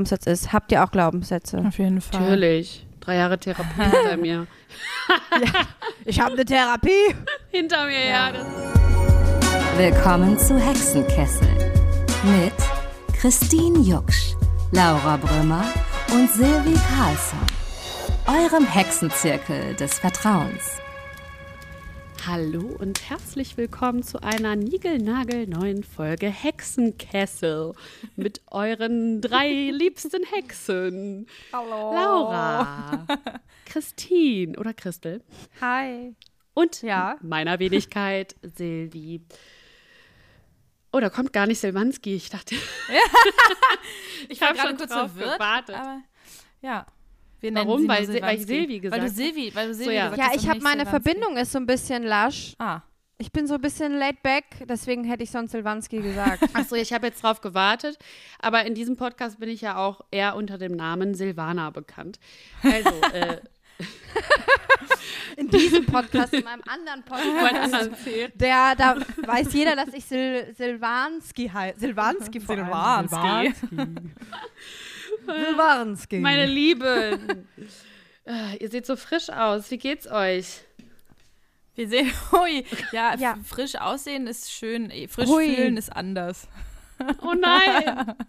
[0.00, 0.52] Glaubenssatz ist.
[0.54, 1.58] Habt ihr auch Glaubenssätze?
[1.66, 2.20] Auf jeden Fall.
[2.22, 2.86] Natürlich.
[3.00, 4.46] Drei Jahre Therapie hinter mir.
[6.06, 7.14] Ich habe eine Therapie.
[7.50, 8.32] Hinter mir, ja.
[8.32, 8.46] das-
[9.76, 11.48] Willkommen zu Hexenkessel
[12.24, 12.54] mit
[13.20, 14.34] Christine Jucksch,
[14.72, 15.64] Laura Brümmer
[16.12, 17.38] und Silvi Carlsson.
[18.26, 20.78] Eurem Hexenzirkel des Vertrauens.
[22.26, 27.72] Hallo und herzlich willkommen zu einer niegelnagelneuen Folge Hexenkessel
[28.14, 31.26] mit euren drei liebsten Hexen.
[31.52, 31.94] Hallo.
[31.94, 33.06] Laura,
[33.64, 35.22] Christine oder Christel
[35.60, 36.14] Hi.
[36.52, 37.16] und Ja.
[37.22, 39.22] meiner Wenigkeit Silvi.
[40.92, 42.14] Oh, da kommt gar nicht Silvanski.
[42.16, 42.54] Ich dachte,
[44.28, 46.02] Ich war gerade gerade kurz verwirrt, aber- Aber,
[46.60, 46.86] ja.
[47.40, 47.88] Wir Warum?
[47.88, 48.46] Weil Sil- weil ich Silvanski.
[48.46, 49.22] Silvi gesagt Weil du habe.
[49.22, 50.08] Silvi, weil du Silvi ja.
[50.10, 51.10] gesagt Ja, ich habe meine Silvanski.
[51.10, 52.54] Verbindung ist so ein bisschen lasch.
[52.58, 52.80] Ah.
[53.18, 56.42] Ich bin so ein bisschen laid back, deswegen hätte ich sonst Silvanski gesagt.
[56.54, 57.98] Achso, ich habe jetzt drauf gewartet.
[58.38, 62.18] Aber in diesem Podcast bin ich ja auch eher unter dem Namen Silvana bekannt.
[62.62, 63.38] Also, äh,
[65.36, 67.90] In diesem Podcast, in meinem anderen Podcast,
[68.34, 71.78] der, da weiß jeder, dass ich Sil Silvanski heiße.
[71.80, 73.08] Silvanski vor allem.
[73.08, 73.76] Silvanski.
[75.26, 76.18] Silvanski.
[76.20, 77.46] Meine Lieben.
[78.26, 79.70] Äh, ihr seht so frisch aus.
[79.70, 80.60] Wie geht's euch?
[81.74, 83.36] Wir sehen, hui, ja, Ja.
[83.44, 85.54] frisch aussehen ist schön, eh, frisch Hui.
[85.54, 86.48] fühlen ist anders.
[87.22, 88.14] Oh nein!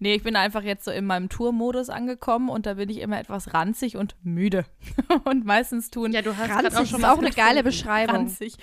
[0.00, 3.18] Nee, ich bin einfach jetzt so in meinem Tourmodus angekommen und da bin ich immer
[3.20, 4.64] etwas ranzig und müde.
[5.24, 8.16] Und meistens tun Ja, du hast Ranzig auch ist schon auch was eine geile Beschreibung.
[8.16, 8.54] ranzig.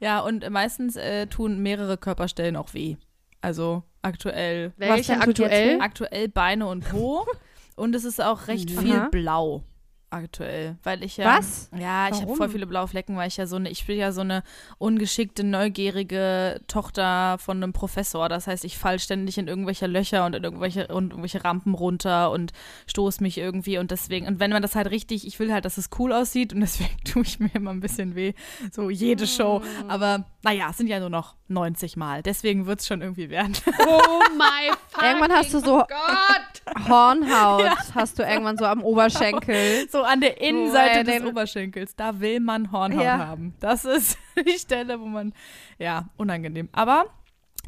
[0.00, 2.96] Ja, und meistens äh, tun mehrere Körperstellen auch weh.
[3.40, 5.80] Also aktuell Welche aktuell?
[5.80, 7.24] aktuell Beine und Po.
[7.76, 8.78] und es ist auch recht Mhm.
[8.78, 9.08] viel Aha.
[9.10, 9.62] blau
[10.10, 11.70] aktuell, weil ich ja Was?
[11.74, 14.12] ja, ich habe voll viele blaue Flecken, weil ich ja so eine ich bin ja
[14.12, 14.42] so eine
[14.76, 20.34] ungeschickte neugierige Tochter von einem Professor, das heißt, ich fall ständig in irgendwelche Löcher und
[20.36, 22.52] in irgendwelche und irgendwelche Rampen runter und
[22.88, 25.78] stoß mich irgendwie und deswegen und wenn man das halt richtig, ich will halt, dass
[25.78, 28.34] es cool aussieht und deswegen tue ich mir immer ein bisschen weh,
[28.70, 29.90] so jede Show, Mm.
[29.90, 33.54] aber naja, es sind ja nur noch 90 Mal, deswegen wird es schon irgendwie werden.
[33.78, 36.88] Oh my fucking Irgendwann hast du so Gott!
[36.88, 39.86] Hornhaut, hast du irgendwann so am Oberschenkel.
[39.90, 43.18] So an der Innenseite äh, des Oberschenkels, da will man Hornhaut Ja.
[43.18, 43.54] haben.
[43.60, 45.32] Das ist die Stelle, wo man,
[45.78, 46.68] ja, unangenehm.
[46.72, 47.06] Aber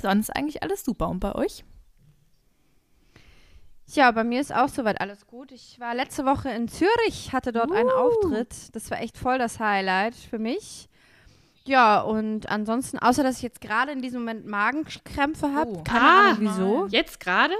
[0.00, 1.08] sonst eigentlich alles super.
[1.08, 1.64] Und bei euch?
[3.86, 5.52] Ja, bei mir ist auch soweit alles gut.
[5.52, 7.92] Ich war letzte Woche in Zürich, hatte dort einen Uh.
[7.92, 8.74] Auftritt.
[8.74, 10.88] Das war echt voll das Highlight für mich.
[11.66, 15.82] Ja, und ansonsten, außer dass ich jetzt gerade in diesem Moment Magenkrämpfe habe, Oh.
[15.82, 16.86] keine Ah, Ahnung wieso.
[16.88, 17.54] Jetzt gerade?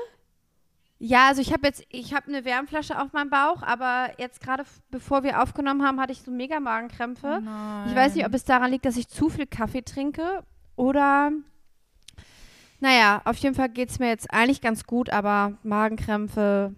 [0.99, 4.65] Ja, also ich habe jetzt, ich habe eine Wärmflasche auf meinem Bauch, aber jetzt gerade
[4.91, 7.43] bevor wir aufgenommen haben, hatte ich so mega Magenkrämpfe.
[7.89, 10.43] Ich weiß nicht, ob es daran liegt, dass ich zu viel Kaffee trinke
[10.77, 11.33] oder.
[12.81, 16.75] Naja, auf jeden Fall geht es mir jetzt eigentlich ganz gut, aber Magenkrämpfe.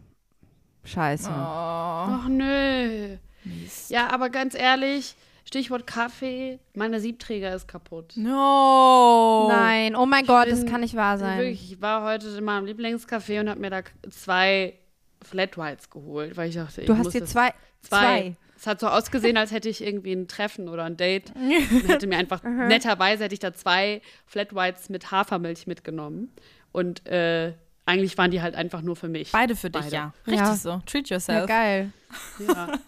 [0.85, 1.29] Scheiße.
[1.29, 3.17] Oh, Ach nö.
[3.45, 3.91] Mist.
[3.91, 5.17] Ja, aber ganz ehrlich,
[5.47, 8.15] Stichwort Kaffee, meine Siebträger ist kaputt.
[8.17, 9.47] No.
[9.49, 11.39] Nein, oh mein Gott, das bin- kann nicht wahr sein.
[11.39, 14.75] Wirklich, ich war heute in meinem Lieblingscafé und habe mir da zwei
[15.23, 17.55] Flat Whites geholt, weil ich dachte, ich Du hast dir das- zwei.
[17.83, 18.35] zwei.
[18.59, 21.31] Es hat so ausgesehen, als hätte ich irgendwie ein Treffen oder ein Date.
[21.37, 26.33] Und hätte mir einfach, netterweise hätte ich da zwei Flat Whites mit Hafermilch mitgenommen.
[26.73, 27.53] Und äh,
[27.85, 29.31] eigentlich waren die halt einfach nur für mich.
[29.31, 29.95] Beide für dich, Beide.
[29.95, 30.15] ja.
[30.27, 30.57] Richtig Ja.
[30.57, 30.81] so.
[30.87, 31.47] Treat Ja, yourself.
[31.47, 31.93] geil.
[32.49, 32.73] Ja.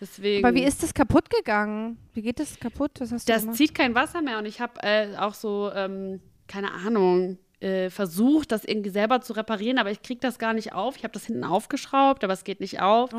[0.00, 0.44] Deswegen.
[0.44, 1.96] Aber wie ist das kaputt gegangen?
[2.12, 2.92] Wie geht das kaputt?
[2.98, 3.56] Was hast du Das gemacht?
[3.56, 8.52] zieht kein Wasser mehr und ich habe äh, auch so, ähm, keine Ahnung, äh, versucht,
[8.52, 10.96] das irgendwie selber zu reparieren, aber ich kriege das gar nicht auf.
[10.96, 13.10] Ich habe das hinten aufgeschraubt, aber es geht nicht auf.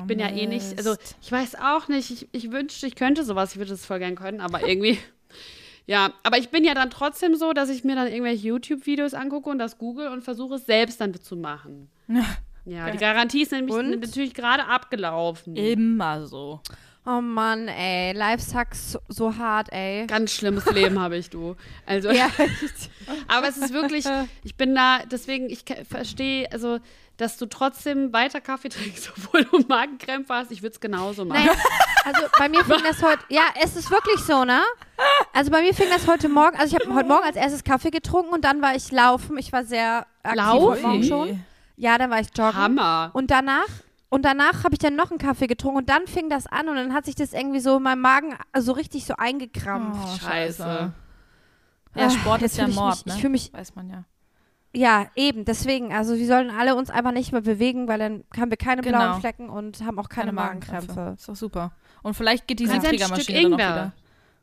[0.00, 1.16] ich bin ja eh nicht, also Mist.
[1.22, 4.16] ich weiß auch nicht, ich, ich wünschte, ich könnte sowas, ich würde das voll gern
[4.16, 4.98] können, aber irgendwie,
[5.86, 9.48] ja, aber ich bin ja dann trotzdem so, dass ich mir dann irgendwelche YouTube-Videos angucke
[9.48, 11.88] und das google und versuche es selbst dann zu machen.
[12.66, 14.00] Ja, die Garantie ist nämlich Und?
[14.00, 15.54] natürlich gerade abgelaufen.
[15.56, 16.60] Immer so.
[17.08, 18.12] Oh Mann, ey.
[18.12, 20.06] Lifehacks so, so hart, ey.
[20.08, 21.54] Ganz schlimmes Leben habe ich, du.
[21.86, 22.28] Also, Ja,
[23.28, 24.04] Aber es ist wirklich,
[24.42, 26.80] ich bin da, deswegen, ich verstehe, also,
[27.16, 30.50] dass du trotzdem weiter Kaffee trinkst, obwohl du Magenkrämpfe hast.
[30.50, 31.46] Ich würde es genauso machen.
[31.46, 31.56] Naja,
[32.04, 34.60] also bei mir fing das heute, ja, es ist wirklich so, ne?
[35.32, 37.90] Also bei mir fing das heute Morgen, also ich habe heute Morgen als erstes Kaffee
[37.90, 39.38] getrunken und dann war ich laufen.
[39.38, 40.66] Ich war sehr aktiv Laufen?
[40.66, 41.44] heute Morgen schon.
[41.76, 42.54] Ja, dann war ich joggen.
[42.56, 43.10] Hammer.
[43.12, 43.66] Und danach,
[44.08, 46.76] und danach habe ich dann noch einen Kaffee getrunken und dann fing das an und
[46.76, 50.00] dann hat sich das irgendwie so in meinem Magen so richtig so eingekrampft.
[50.04, 50.92] Oh, Scheiße.
[51.94, 53.14] Ja, Sport jetzt ist ja Mord, mich- ne?
[53.14, 54.04] ich fühl mich- Weiß man ja.
[54.74, 55.94] Ja, eben, deswegen.
[55.94, 58.98] Also wir sollen alle uns einfach nicht mehr bewegen, weil dann haben wir keine Genau.
[58.98, 61.14] blauen Flecken und haben auch keine, Magenkrämpfe.
[61.16, 61.72] Ist doch super.
[62.02, 63.74] Und vielleicht geht die Kannst du ein Siebträgermaschine Stück dann auch Ingwer?
[63.74, 63.92] wieder.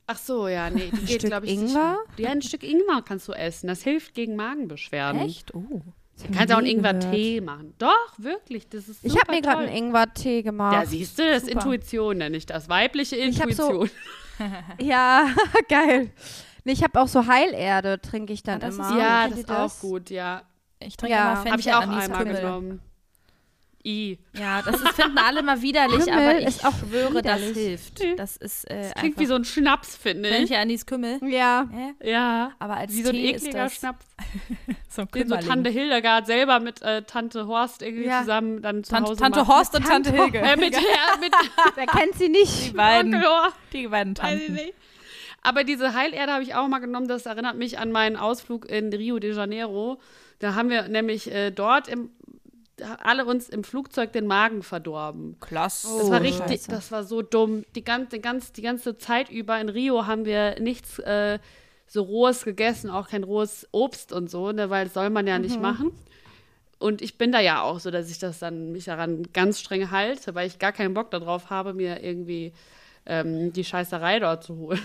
[0.08, 1.68] Ach so, ja, nee, die geht, glaube ich, Ingwer?
[1.68, 1.98] sicher.
[2.18, 3.68] Ja, ein Stück Ingwer kannst du essen.
[3.68, 5.22] Das hilft gegen Magenbeschwerden.
[5.22, 5.54] Echt?
[5.54, 5.82] Oh.
[6.28, 7.74] Du kannst auch einen Ingwer-Tee machen.
[7.78, 8.68] Doch, wirklich.
[8.70, 10.74] Das ist Ich habe mir gerade einen Ingwer-Tee gemacht.
[10.74, 11.50] Ja, siehst du, das ist.
[11.50, 12.70] Intuition, nenne ich das.
[12.70, 13.90] Weibliche Ich hab so- Intuition.
[14.80, 15.28] Ja,
[15.70, 16.12] geil.
[16.64, 18.98] Nee, ich habe auch so Heilerde, trinke ich dann Ah, das ist- immer.
[19.00, 20.42] ja, Kennt das ist auch gut, ja.
[20.80, 22.82] Ich trinke Ja, immer Habe ich Fenchel, auch einmal genommen.
[23.86, 24.18] I.
[24.40, 27.58] Ja, das ist, finden alle mal widerlich, Kümmel aber ich auch schwöre, das widerlich.
[27.58, 28.20] hilft.
[28.20, 30.36] Das ist äh, Das klingt wie so ein Schnaps, finde ich.
[30.36, 31.20] Fenchel, Anis, Kümmel.
[31.28, 31.68] Ja.
[31.70, 32.10] Hä?
[32.12, 32.52] Ja.
[32.60, 34.06] Aber als Wie so ein Tee ist ekliger das Schnaps,
[34.88, 35.48] so ein den so Kümmerling.
[35.50, 38.22] Tante Hildegard selber mit äh, Tante Horst irgendwie Ja.
[38.22, 39.48] zusammen dann zu Tante, Hause Tante macht.
[39.50, 40.40] Horst und Tante, Tante Hilge.
[40.40, 40.82] Äh, mit, mit
[41.76, 42.68] Wer kennt sie nicht?
[42.70, 43.24] die beiden,
[43.74, 44.60] die beiden ich Tanten.
[45.42, 47.10] Aber diese Heilerde habe ich auch mal genommen.
[47.10, 50.00] Das erinnert mich an meinen Ausflug in Rio de Janeiro.
[50.40, 52.12] Da haben wir nämlich äh, dort im,
[53.04, 55.38] alle uns im Flugzeug den Magen verdorben.
[55.40, 55.88] Klasse.
[55.98, 56.72] Das Oh, war richtig, Scheiße.
[56.72, 57.64] das war so dumm.
[57.76, 61.40] Die ganze, ganz, die ganze Zeit über in Rio haben wir nichts äh,
[61.88, 65.38] so rohes gegessen, auch kein rohes Obst und so, ne, weil das soll man ja
[65.38, 65.92] nicht machen.
[66.80, 69.90] Und ich bin da ja auch so, dass ich das dann mich daran ganz streng
[69.92, 72.52] halte, weil ich gar keinen Bock darauf habe, mir irgendwie
[73.06, 74.82] ähm, die Scheißerei dort zu holen.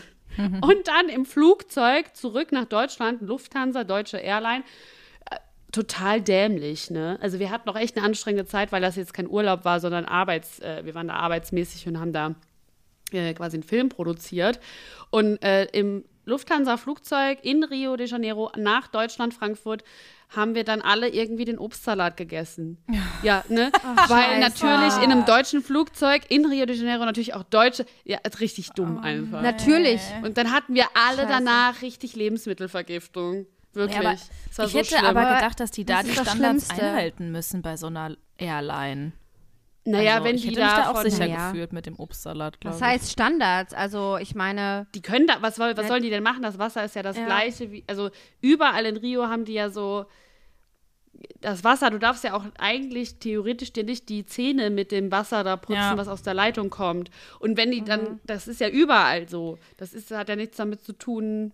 [0.61, 4.62] Und dann im Flugzeug zurück nach Deutschland, Lufthansa, Deutsche Airline,
[5.72, 7.18] total dämlich, ne?
[7.20, 10.04] Also wir hatten noch echt eine anstrengende Zeit, weil das jetzt kein Urlaub war, sondern
[10.04, 12.34] Arbeits, äh, wir waren da arbeitsmäßig und haben da
[13.12, 14.60] äh, quasi einen Film produziert.
[15.10, 19.82] Und äh, im Lufthansa-Flugzeug in Rio de Janeiro nach Deutschland, Frankfurt,
[20.28, 22.76] haben wir dann alle irgendwie den Obstsalat gegessen.
[23.22, 23.72] Ja, ne?
[24.08, 24.40] Weil Scheiße.
[24.40, 28.70] natürlich in einem deutschen Flugzeug in Rio de Janeiro natürlich auch Deutsche, ja, ist richtig
[28.70, 29.40] dumm einfach.
[29.40, 30.02] Natürlich.
[30.22, 31.28] Und dann hatten wir alle Scheiße.
[31.28, 33.46] danach richtig Lebensmittelvergiftung.
[33.74, 33.94] Wirklich.
[34.02, 34.18] Ja, aber
[34.50, 35.04] Es war ich so hätte schlimm.
[35.04, 36.36] aber gedacht, dass die da Das die Standards
[36.66, 36.82] Schlimmste.
[36.82, 39.12] einhalten müssen bei so einer Airline.
[39.84, 41.50] naja, also, wenn ich die hätte mich da auch sicher Ja.
[41.50, 43.72] gefühlt mit dem Obstsalat, glaube Das heißt Standards.
[43.74, 46.42] Also ich meine, Die können da, was, soll, was sollen die denn machen?
[46.42, 47.24] Das Wasser ist ja das Ja.
[47.26, 48.10] gleiche wie, also
[48.40, 50.06] überall in Rio haben die ja so
[51.40, 55.42] das Wasser, du darfst ja auch eigentlich theoretisch dir nicht die Zähne mit dem Wasser
[55.42, 55.96] da putzen, Ja.
[55.96, 57.10] was aus der Leitung kommt.
[57.40, 57.86] Und wenn die Mhm.
[57.86, 59.58] dann, das ist ja überall so.
[59.78, 61.52] Das ist, hat ja nichts damit zu tun.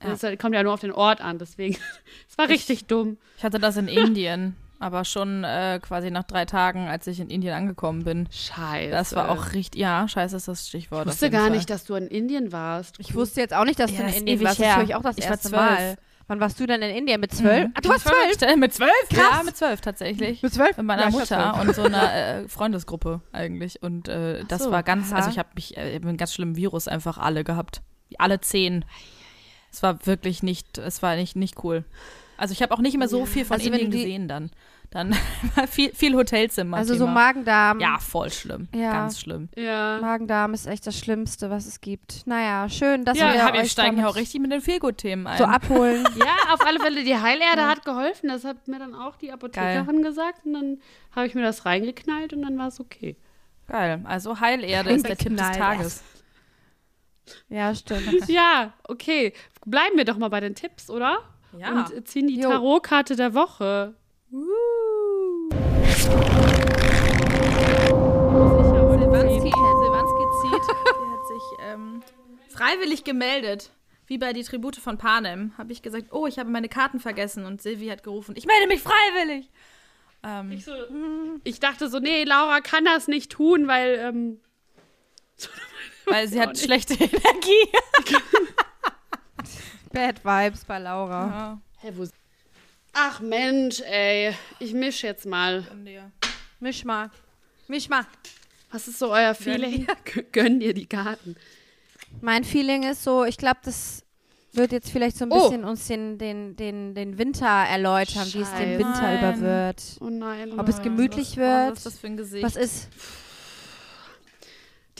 [0.00, 1.76] Das kommt ja nur auf den Ort an, deswegen.
[2.28, 3.18] Es war richtig dumm.
[3.36, 7.28] Ich hatte das in Indien, aber schon äh, quasi nach drei Tagen, als ich in
[7.28, 8.28] Indien angekommen bin.
[8.30, 8.90] Scheiße.
[8.90, 11.02] Das war auch richtig, ja, scheiße ist das Stichwort.
[11.06, 11.50] Ich wusste gar Fall.
[11.50, 12.96] nicht, dass du in Indien warst.
[12.98, 14.60] ich wusste jetzt auch nicht, dass Ja, du das in Indien ewig warst.
[14.60, 14.76] Das her.
[14.76, 15.60] höre ich auch das Ich war erste zwölf.
[15.62, 15.96] Mal.
[16.28, 17.20] Wann warst du denn in Indien?
[17.20, 17.66] Mit zwölf?
[17.66, 17.72] Mhm.
[17.76, 18.56] Ah, du warst zwölf?
[18.56, 18.90] Mit zwölf?
[19.10, 19.18] Krass.
[19.38, 20.40] Ja, mit zwölf tatsächlich.
[20.44, 20.76] Mit zwölf?
[20.76, 23.82] Mit meiner Ja, ich Mutter und so einer äh, Freundesgruppe eigentlich.
[23.82, 26.32] Und äh, das so, war ganz, also ich habe mich, äh, ich hab einen ganz
[26.32, 27.82] schlimmen Virus einfach alle gehabt.
[28.18, 28.84] Alle zehn.
[29.72, 31.84] Es war wirklich nicht, es war nicht, nicht cool.
[32.36, 34.50] Also ich habe auch nicht mehr so viel von Also Indien gesehen dann.
[34.90, 35.14] Dann
[35.54, 36.78] war viel, viel Hotelzimmer.
[36.78, 37.14] Also so Thema.
[37.14, 37.78] Magen-Darm.
[37.78, 38.66] Ja, voll schlimm.
[38.74, 38.92] Ja.
[38.92, 39.48] Ganz schlimm.
[39.54, 39.98] Ja.
[40.00, 42.26] Magen-Darm ist echt das Schlimmste, was es gibt.
[42.26, 45.38] Naja, schön, dass Ja, wir Ja, wir steigen ja auch richtig mit den Feelgood-Themen ein.
[45.38, 46.04] so abholen.
[46.18, 48.28] Ja, auf alle Fälle, die Heilerde hat geholfen.
[48.30, 50.44] Das hat mir dann auch die Apothekerin gesagt.
[50.44, 50.78] Und dann
[51.14, 53.16] habe ich mir das reingeknallt und dann war es okay.
[53.68, 54.00] Geil.
[54.04, 55.50] Also Heilerde ist der Tipp des.
[55.56, 56.02] Tages.
[57.48, 58.08] ja, stimmt.
[58.28, 59.32] Ja, okay.
[59.66, 61.18] Bleiben wir doch mal bei den Tipps, oder?
[61.58, 61.70] Ja.
[61.72, 62.40] Und ziehen die.
[62.40, 63.94] Tarotkarte der Woche.
[68.20, 70.66] Silvanski, Silvanski zieht.
[70.86, 72.02] Der hat sich ähm,
[72.48, 73.70] freiwillig gemeldet.
[74.06, 75.52] Wie bei die Tribute von Panem.
[75.56, 77.44] Habe ich gesagt, oh, ich habe meine Karten vergessen.
[77.46, 79.48] Und Silvi hat gerufen, ich melde mich freiwillig.
[80.24, 80.72] Ähm, Ich, so,
[81.44, 84.40] ich dachte so, nee, Laura kann das nicht tun, weil ähm,
[86.06, 86.64] weil sie hat nicht.
[86.64, 87.68] schlechte Energie.
[89.92, 91.26] Bad Vibes bei Laura.
[91.26, 92.06] Ja, Hä, wo
[92.92, 94.34] Ach Mensch, ey.
[94.58, 95.62] Ich misch jetzt mal.
[95.84, 96.10] dir.
[96.60, 97.10] Misch mal.
[97.68, 98.04] Misch mal.
[98.72, 99.86] Was ist so euer Feeling?
[100.32, 101.36] Gönn dir die Karten.
[102.20, 104.04] Mein Feeling ist so, ich glaube, das
[104.52, 105.48] wird jetzt vielleicht so ein Oh.
[105.48, 108.78] bisschen uns den, den, den, den Winter erläutern, wie es den Scheiße.
[108.78, 109.18] Winter Nein.
[109.18, 109.82] über wird.
[110.00, 110.58] Oh nein.
[110.58, 110.82] Ob es Laura.
[110.84, 111.70] gemütlich Was, wird.
[111.70, 112.44] was ist das für ein Gesicht?
[112.44, 112.88] Was ist?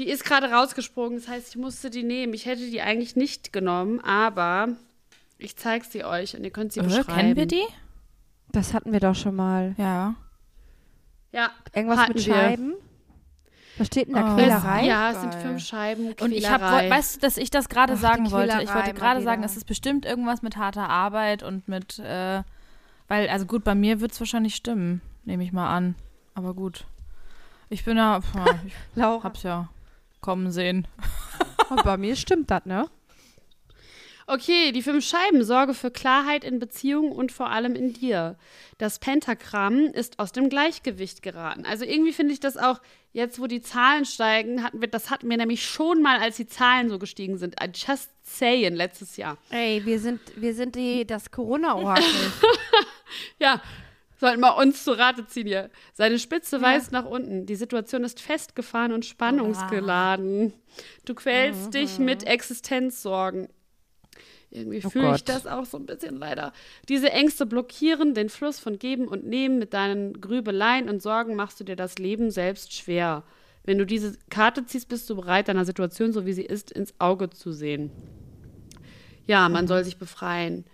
[0.00, 2.33] Die ist gerade rausgesprungen, das heißt, ich musste die nehmen.
[2.33, 4.69] Ich hätte die eigentlich nicht genommen, aber
[5.37, 7.12] ich zeige sie euch und ihr könnt sie äh, beschreiben.
[7.12, 7.66] kennen wir die?
[8.49, 9.75] Das hatten wir doch schon mal.
[9.76, 10.14] Ja.
[11.33, 12.35] Ja, Irgendwas mit wir.
[12.35, 12.75] Scheiben?
[13.76, 14.33] Was steht denn da?
[14.33, 14.37] Oh.
[14.37, 14.87] Quälerei?
[14.87, 16.14] ja, es sind fünf Scheiben.
[16.19, 16.88] Und ich habe, Quälerei.
[16.88, 18.54] weißt du, dass ich das gerade sagen wollte.
[18.62, 22.42] Ich Quälerei wollte gerade sagen, es ist bestimmt irgendwas mit harter Arbeit und mit, äh,
[23.07, 25.95] weil, also gut, bei mir wird es wahrscheinlich stimmen, nehme ich mal an.
[26.33, 26.87] Aber gut.
[27.69, 28.21] Ich bin ja,
[28.97, 29.69] ich hab's ja
[30.20, 30.86] kommen sehen.
[31.68, 32.88] Und bei mir stimmt das, ne?
[34.26, 38.36] Okay, die fünf Scheiben sorge für Klarheit in Beziehungen und vor allem in dir.
[38.78, 41.66] Das Pentagramm ist aus dem Gleichgewicht geraten.
[41.66, 42.80] Also irgendwie finde ich das auch,
[43.12, 46.46] jetzt wo die Zahlen steigen, hatten wir, das hatten wir nämlich schon mal, als die
[46.46, 47.56] Zahlen so gestiegen sind.
[47.60, 49.36] I just saying, letztes Jahr.
[49.50, 52.04] Ey, wir sind, wir sind die, das Corona-Orakel.
[53.40, 53.60] Ja,
[54.20, 55.70] sollten wir uns zu Rate ziehen hier.
[55.94, 57.46] Seine Spitze weist nach unten.
[57.46, 60.52] Die Situation ist festgefahren und spannungsgeladen.
[61.04, 61.70] Du quälst Mhm.
[61.72, 63.48] dich mit Existenzsorgen.
[64.52, 66.52] Irgendwie Oh fühle ich das auch so ein bisschen leider.
[66.88, 69.58] Diese Ängste blockieren den Fluss von Geben und Nehmen.
[69.58, 73.22] Mit deinen Grübeleien und Sorgen machst du dir das Leben selbst schwer.
[73.64, 76.94] Wenn du diese Karte ziehst, bist du bereit, deiner Situation, so wie sie ist, ins
[76.98, 77.90] Auge zu sehen.
[79.26, 80.64] Ja, man soll sich befreien.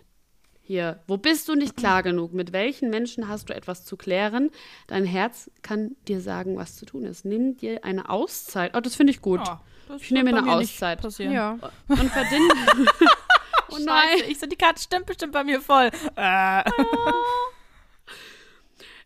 [0.67, 2.33] Hier, wo bist du nicht klar genug?
[2.33, 4.51] Mit welchen Menschen hast du etwas zu klären?
[4.89, 7.25] Dein Herz kann dir sagen, was zu tun ist.
[7.25, 8.73] Nimm dir eine Auszeit.
[8.77, 9.47] Oh, das finde ich gut.
[9.47, 11.01] Ja, das Ich nehme mir eine Auszeit.
[11.01, 11.33] passieren.
[11.33, 11.57] Ja.
[11.87, 12.53] Und verdient.
[13.71, 14.09] oh nein.
[14.19, 15.89] Scheiße, ich so, die Karte stimmt bestimmt bei mir voll.
[16.17, 16.65] Äh.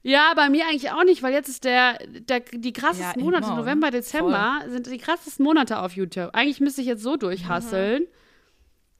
[0.03, 3.49] Ja, bei mir eigentlich auch nicht, weil jetzt ist der, der die krassesten Ja, Monate,
[3.55, 3.91] November?
[3.91, 6.31] Dezember, sind die krassesten Monate auf YouTube.
[6.33, 8.07] Eigentlich müsste ich jetzt so durchhasseln.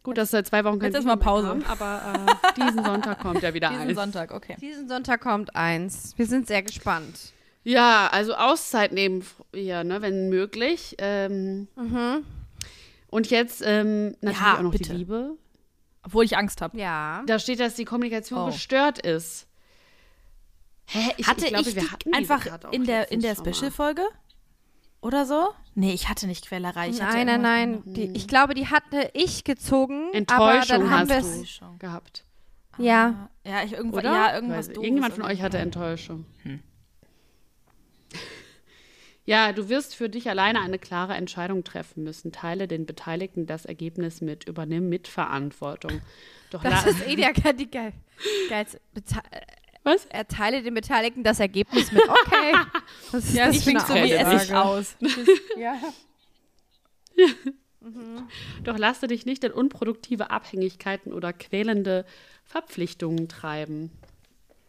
[0.03, 1.49] Gut, dass seit zwei Wochen kein Jetzt erstmal Pause.
[1.49, 2.03] kam, aber
[2.57, 3.95] äh, diesen Sonntag kommt ja wieder Diesen eins.
[3.99, 4.57] Sonntag, okay.
[4.61, 6.15] Diesen Sonntag kommt eins.
[6.17, 7.33] Wir sind sehr gespannt.
[7.65, 9.23] Ja, also Auszeit nehmen
[9.55, 10.95] hier, ne, wenn möglich.
[10.99, 11.69] Ähm,
[13.09, 14.91] Und jetzt ähm, natürlich Ja, auch noch bitte.
[14.93, 15.37] die Liebe.
[16.03, 16.79] Obwohl ich Angst habe.
[16.79, 17.23] Ja.
[17.27, 18.47] Da steht, dass die Kommunikation Oh.
[18.47, 19.47] gestört ist.
[20.87, 21.13] Hä?
[21.19, 23.37] Ich, Hatte ich, glaube, ich wir die einfach in der, in der.
[23.37, 24.03] Special-Folge?
[25.03, 25.49] Oder so?
[25.75, 26.89] Nee, ich hatte nicht Quälerei.
[26.91, 27.83] Ich hatte Nein, nein, nein.
[27.87, 30.09] Die, ich glaube, die hatte ich gezogen.
[30.09, 31.61] aber Enttäuschung dann haben hast wir du es.
[31.79, 32.25] gehabt.
[32.77, 33.31] Ja.
[33.45, 34.13] Ja, ich irgendwas, Oder?
[34.13, 36.27] ja, irgendwas Weil doofes Irgendjemand von euch hatte Enttäuschung.
[39.27, 42.33] Ja, du wirst für dich alleine eine klare Entscheidung treffen müssen.
[42.33, 46.01] Teile den Beteiligten das Ergebnis mit, übernimm Mitverantwortung.
[46.51, 47.93] Doch Das ist eh der die geil,
[48.49, 48.81] geilste.
[49.83, 50.05] Was?
[50.07, 52.03] Erteile den Beteiligten das Ergebnis mit.
[52.09, 52.53] Okay.
[53.13, 54.13] Was ist Ja, das das klingt so wie?
[54.13, 54.97] Essig aus.
[55.57, 55.77] Ja.
[58.65, 62.05] Doch lasse dich nicht in unproduktive Abhängigkeiten oder quälende
[62.45, 63.91] Verpflichtungen treiben.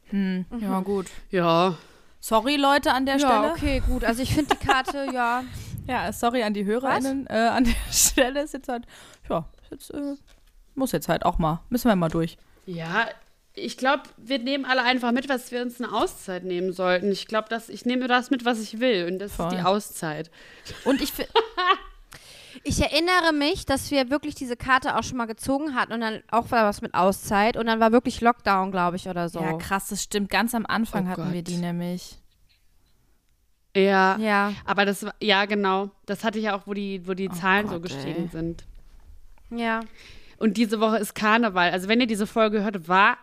[0.10, 1.08] Hm, ja, gut.
[1.30, 1.78] Ja,
[2.24, 3.52] Sorry, Leute, an der ja, Stelle.
[3.52, 4.04] okay, gut.
[4.04, 5.44] Also ich finde die Karte, ja.
[5.88, 7.26] Ja, sorry an die HörerInnen.
[7.26, 8.86] Äh, an der Stelle ist jetzt halt,
[9.28, 10.14] ja, jetzt, äh,
[10.76, 11.62] muss jetzt halt auch mal.
[11.70, 12.38] Müssen wir mal durch.
[12.68, 13.08] Ja,
[13.54, 17.12] ich glaube, wir nehmen alle einfach mit, was wir uns eine Auszeit nehmen sollten.
[17.12, 19.08] Ich glaube, dass ich nehme das mit, was ich will.
[19.12, 19.48] Und das Voll.
[19.48, 20.32] ist die Auszeit.
[20.86, 21.12] Und ich
[22.64, 26.22] Ich erinnere mich, dass wir wirklich diese Karte auch schon mal gezogen hatten und dann
[26.30, 29.40] auch war was mit Auszeit und dann war wirklich Lockdown, glaube ich, oder so.
[29.40, 30.30] Ja, krass, das stimmt.
[30.30, 31.48] Ganz am Anfang Oh hatten wir Gott.
[31.48, 32.18] die nämlich.
[33.76, 35.92] Ja, Ja, aber das war, ja, genau.
[36.06, 38.30] Das hatte ich ja auch, wo die, wo die Zahlen so Gott, gestiegen ey.
[38.30, 38.66] sind.
[39.50, 39.80] ja.
[40.38, 41.70] Und diese Woche ist Karneval.
[41.70, 43.18] Also, wenn ihr diese Folge hört, war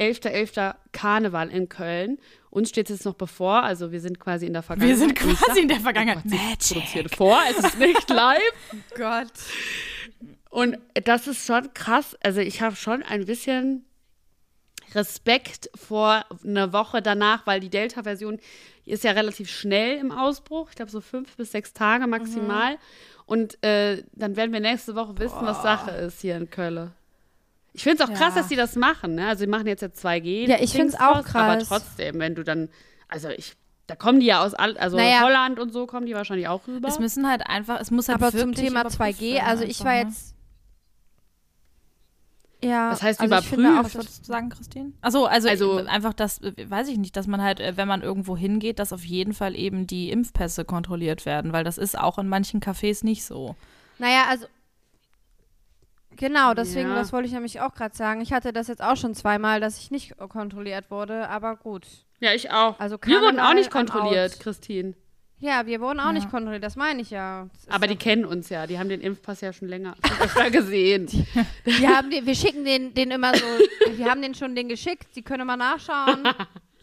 [0.00, 0.74] 11.11.
[0.92, 2.18] Karneval in Köln.
[2.50, 3.62] Uns steht es jetzt noch bevor.
[3.62, 4.98] Also, wir sind quasi in der Vergangenheit.
[4.98, 6.24] Wir sind ich quasi in der Vergangenheit.
[6.26, 7.40] Oh Gott, vor.
[7.50, 8.40] Es ist nicht live.
[8.96, 9.32] Gott.
[10.52, 12.14] Und das ist schon krass.
[12.22, 13.86] Also ich habe schon ein bisschen
[14.94, 18.38] Respekt vor einer Woche danach, weil die Delta-Version
[18.84, 20.68] ist ja relativ schnell im Ausbruch.
[20.68, 22.76] Ich glaube so fünf bis sechs Tage maximal.
[23.24, 26.92] Und äh, dann werden wir nächste Woche wissen, was Sache ist hier in Köln.
[27.74, 28.40] Ich finde es auch krass, Ja.
[28.42, 29.14] dass die das machen.
[29.14, 29.28] Ne?
[29.28, 30.46] Also sie machen jetzt ja 2G.
[30.48, 31.68] Ja, ich find's Dings auch draus, Aber krass.
[31.68, 32.68] trotzdem, wenn du dann,
[33.08, 33.54] also ich,
[33.86, 35.22] da kommen die ja aus, all, also Naja.
[35.22, 36.88] Holland und so kommen die wahrscheinlich auch rüber.
[36.88, 39.80] Es müssen halt einfach, es muss halt Aber zum Thema überprüft 2G, werden also ich
[39.80, 40.00] einfach, war ne?
[40.10, 40.34] jetzt.
[42.64, 42.92] Ja.
[42.92, 43.80] Was heißt also ich finde überprüft?
[43.80, 44.92] auch, Was wolltest du sagen, Christine?
[45.00, 48.78] Achso, also, Also- einfach das, weiß ich nicht, dass man halt, wenn man irgendwo hingeht,
[48.78, 52.60] dass auf jeden Fall eben die Impfpässe kontrolliert werden, weil das ist auch in manchen
[52.60, 53.56] Cafés nicht so.
[53.98, 54.46] Naja, also.
[56.16, 56.94] Genau, deswegen, Ja.
[56.96, 58.20] das wollte ich nämlich auch gerade sagen.
[58.20, 61.86] Ich hatte das jetzt auch schon zweimal, dass ich nicht kontrolliert wurde, aber gut.
[62.20, 62.78] ja, ich auch.
[62.78, 64.38] Also wir wurden auch nicht kontrolliert.
[64.40, 64.94] Christine.
[65.40, 66.12] Ja, wir wurden auch Ja.
[66.12, 67.48] nicht kontrolliert, das meine ich ja.
[67.68, 68.68] Aber die kennen uns ja.
[68.68, 69.94] Die haben den Impfpass ja schon länger
[70.52, 71.08] gesehen.
[71.64, 73.44] wir, haben den, wir schicken den, den immer so,
[73.96, 76.22] wir haben den schon den geschickt, sie können mal nachschauen.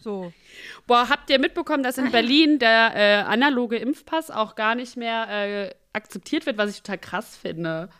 [0.02, 0.32] So.
[0.86, 5.28] Boah, habt ihr mitbekommen, dass in Berlin der äh, analoge Impfpass auch gar nicht mehr
[5.28, 7.90] äh, akzeptiert wird, was ich total krass finde.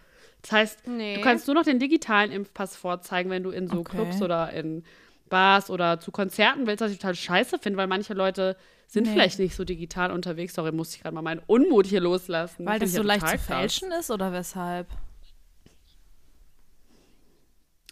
[0.43, 1.17] Das heißt, Nee.
[1.17, 3.97] du kannst nur noch den digitalen Impfpass vorzeigen, wenn du in so Okay.
[3.97, 4.85] Clubs oder in
[5.29, 8.57] Bars oder zu Konzerten willst, was ich total scheiße finde, weil manche Leute
[8.89, 9.13] sind Nee.
[9.13, 10.55] vielleicht nicht so digital unterwegs.
[10.55, 12.67] Sorry, muss ich gerade mal meinen Unmut hier loslassen.
[12.67, 14.89] Weil das so leicht zu fälschen ist oder weshalb?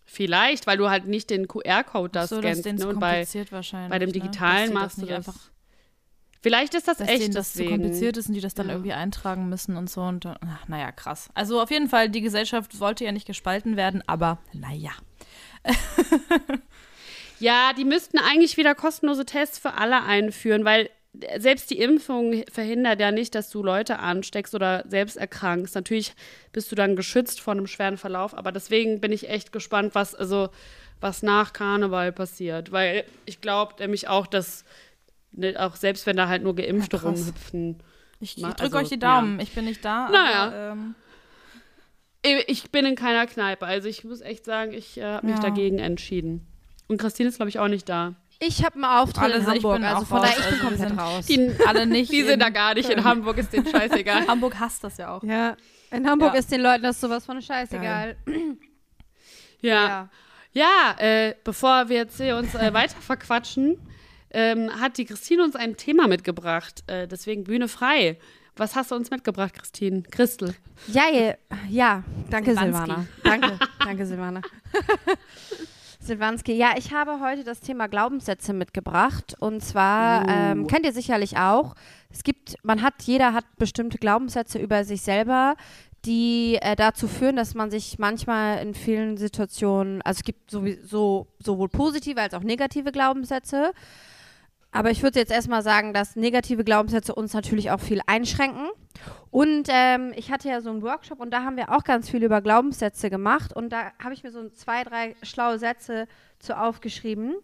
[0.04, 2.64] Vielleicht, weil du halt nicht den QR-Code da so, scannst.
[2.64, 2.82] denen Ne?
[2.82, 3.90] zu Und bei, wahrscheinlich.
[3.90, 4.12] bei dem ne?
[4.14, 5.28] Digitalen die machst das du das.
[5.28, 5.40] einfach,
[6.40, 8.74] Vielleicht ist das dass echt denen das zu kompliziert ist und die das dann Ja.
[8.74, 10.02] irgendwie eintragen müssen und so.
[10.02, 11.28] Und, ach, naja, krass.
[11.34, 14.92] Also auf jeden Fall, die Gesellschaft sollte ja nicht gespalten werden, aber naja.
[17.40, 20.90] Ja, die müssten eigentlich wieder kostenlose Tests für alle einführen, weil
[21.38, 25.74] selbst die Impfung verhindert ja nicht, dass du Leute ansteckst oder selbst erkrankst.
[25.76, 26.14] Natürlich
[26.52, 30.14] bist du dann geschützt vor einem schweren Verlauf, aber deswegen bin ich echt gespannt, was,
[30.16, 30.48] also,
[31.00, 32.72] was nach Karneval passiert.
[32.72, 34.64] Weil ich glaube nämlich auch, dass
[35.32, 37.82] ne, auch selbst wenn da halt nur Geimpfte Ja, rumhüpfen.
[38.20, 39.38] Ich, ich drücke also, euch die Daumen.
[39.40, 40.08] Ich bin nicht da.
[40.08, 40.42] Naja.
[40.46, 40.94] Aber, ähm,
[42.46, 45.42] Ich bin in keiner Kneipe, also ich muss echt sagen, ich äh, habe mich Ja.
[45.42, 46.46] dagegen entschieden.
[46.88, 48.14] Und Christine ist, glaube ich, auch nicht da.
[48.40, 50.84] Ich habe einen Auftritt Alle in Hamburg, bin also auch von daher, ich bin also
[50.84, 51.26] komplett raus.
[51.26, 52.10] Die, alle nicht.
[52.12, 52.88] die sind in da gar nicht.
[52.88, 53.02] In.
[53.04, 54.26] Hamburg ist denen scheißegal.
[54.28, 55.22] Hamburg hasst das ja auch.
[55.22, 55.56] Ja,
[55.90, 56.38] in Hamburg Ja.
[56.40, 58.16] ist den Leuten das sowas von scheißegal.
[59.60, 60.08] Ja.
[60.52, 63.76] Ja, äh, bevor wir jetzt hier uns äh, weiter verquatschen,
[64.30, 66.82] ähm, hat die Christine uns ein Thema mitgebracht.
[66.86, 68.18] Äh, deswegen Bühne frei.
[68.56, 70.02] Was hast du uns mitgebracht, Christine?
[70.02, 70.54] Christel.
[70.88, 71.34] Ja, ja,
[71.68, 72.02] ja.
[72.28, 72.56] danke.
[72.56, 73.06] Silvana.
[73.22, 74.40] Danke, danke Silvana.
[76.00, 79.34] Silvanski, ja, ich habe heute das Thema Glaubenssätze mitgebracht.
[79.38, 80.30] Und zwar, Uh.
[80.30, 81.74] ähm, kennt ihr sicherlich auch,
[82.10, 85.54] es gibt, man hat, jeder hat bestimmte Glaubenssätze über sich selber,
[86.04, 91.26] die äh, dazu führen, dass man sich manchmal in vielen Situationen, also es gibt sowieso
[91.38, 93.72] sowohl positive als auch negative Glaubenssätze.
[94.70, 98.68] Aber ich würde jetzt erstmal sagen, dass negative Glaubenssätze uns natürlich auch viel einschränken.
[99.30, 102.22] Und ähm, ich hatte ja so einen Workshop und da haben wir auch ganz viel
[102.22, 103.52] über Glaubenssätze gemacht.
[103.54, 106.06] Und da habe ich mir so zwei, drei schlaue Sätze
[106.38, 107.36] zu aufgeschrieben.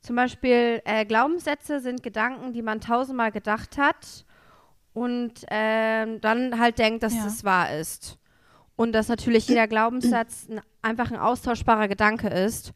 [0.00, 4.24] Zum Beispiel, äh, Glaubenssätze sind Gedanken, die man tausendmal gedacht hat
[4.92, 7.26] und ähm, dann halt denkt, dass Ja.
[7.26, 8.18] es wahr ist.
[8.76, 12.72] Und dass natürlich jeder Glaubenssatz ein, einfach ein austauschbarer Gedanke ist.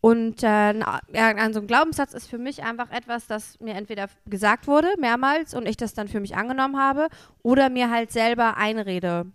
[0.00, 0.80] Und äh, ein-
[1.12, 4.88] ja, ein- so ein Glaubenssatz ist für mich einfach etwas, das mir entweder gesagt wurde,
[4.98, 7.08] mehrmals, und ich das dann für mich angenommen habe,
[7.42, 9.26] oder mir halt selber einrede.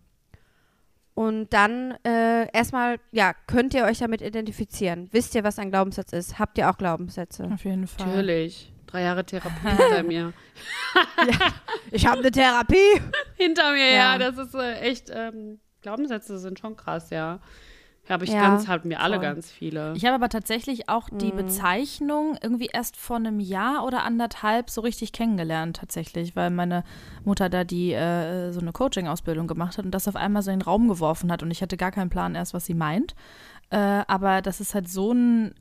[1.13, 5.09] Und dann äh, erstmal, ja, könnt ihr euch damit identifizieren?
[5.11, 6.39] Wisst ihr, was ein Glaubenssatz ist?
[6.39, 7.49] Habt ihr auch Glaubenssätze?
[7.53, 8.07] Auf jeden Fall.
[8.07, 8.71] Natürlich.
[8.87, 10.33] Drei Jahre Therapie hinter mir.
[11.91, 13.01] Ich habe eine Therapie.
[13.35, 14.13] Hinter mir, ja.
[14.13, 14.17] Ja.
[14.17, 17.39] Das ist äh, echt, ähm, Glaubenssätze sind schon krass, ja.
[18.10, 19.22] Habe ich Ja, ganz, hatten wir alle voll.
[19.24, 19.93] ganz viele.
[19.96, 21.36] Ich habe aber tatsächlich auch die Mhm.
[21.36, 26.84] Bezeichnung irgendwie erst vor einem Jahr oder anderthalb so richtig kennengelernt, tatsächlich, weil meine
[27.24, 30.59] Mutter da die äh, so eine Coaching-Ausbildung gemacht hat und das auf einmal so in
[30.59, 33.16] den Raum geworfen hat und ich hatte gar keinen Plan erst, was sie meint.
[33.70, 35.53] Äh, aber das ist halt so ein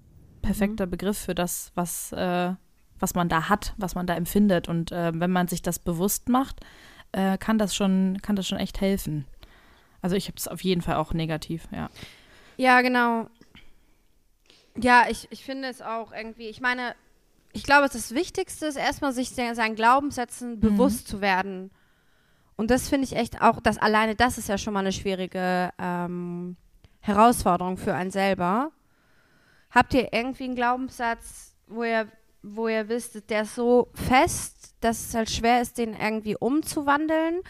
[0.42, 0.90] perfekter Mhm.
[0.90, 2.52] Begriff für das, was, äh,
[2.98, 4.66] was man da hat, was man da empfindet.
[4.68, 6.60] Und äh, wenn man sich das bewusst macht,
[7.12, 9.26] äh, kann das schon, kann das schon echt helfen.
[10.02, 11.90] Also ich habe es auf jeden Fall auch negativ, ja.
[12.60, 13.26] Ja, genau.
[14.76, 16.94] Ja, ich, ich finde es auch irgendwie, ich meine,
[17.52, 21.70] ich glaube, das Wichtigste ist erstmal, sich se- seinen Glaubenssätzen bewusst zu werden.
[22.56, 25.70] Und das finde ich echt auch, das alleine das ist ja schon mal eine schwierige
[25.78, 26.56] ähm,
[27.00, 28.72] Herausforderung für einen selber.
[29.70, 32.08] Habt ihr irgendwie einen Glaubenssatz, wo ihr,
[32.42, 37.40] wo ihr wisst, der ist so fest, dass es halt schwer ist, den irgendwie umzuwandeln,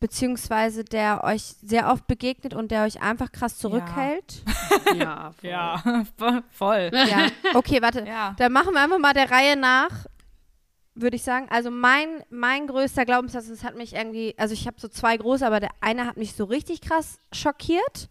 [0.00, 4.42] beziehungsweise der euch sehr oft begegnet und der euch einfach krass zurückhält?
[4.98, 5.50] ja, voll.
[5.50, 5.82] Ja,
[6.50, 6.90] voll.
[6.92, 7.28] Ja.
[7.54, 8.04] Okay, warte.
[8.06, 8.34] Ja.
[8.38, 10.06] Dann machen wir einfach mal der Reihe nach,
[10.94, 11.46] würde ich sagen.
[11.50, 15.46] Also mein, mein größter Glaubenssatz, das hat mich irgendwie, also ich habe so zwei große,
[15.46, 18.08] aber der eine hat mich so richtig krass schockiert.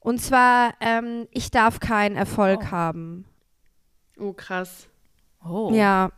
[0.00, 2.70] Und zwar, ähm, ich darf keinen Erfolg Oh.
[2.70, 3.24] haben.
[4.18, 4.88] Oh, krass.
[5.44, 5.70] Oh.
[5.72, 6.10] Ja,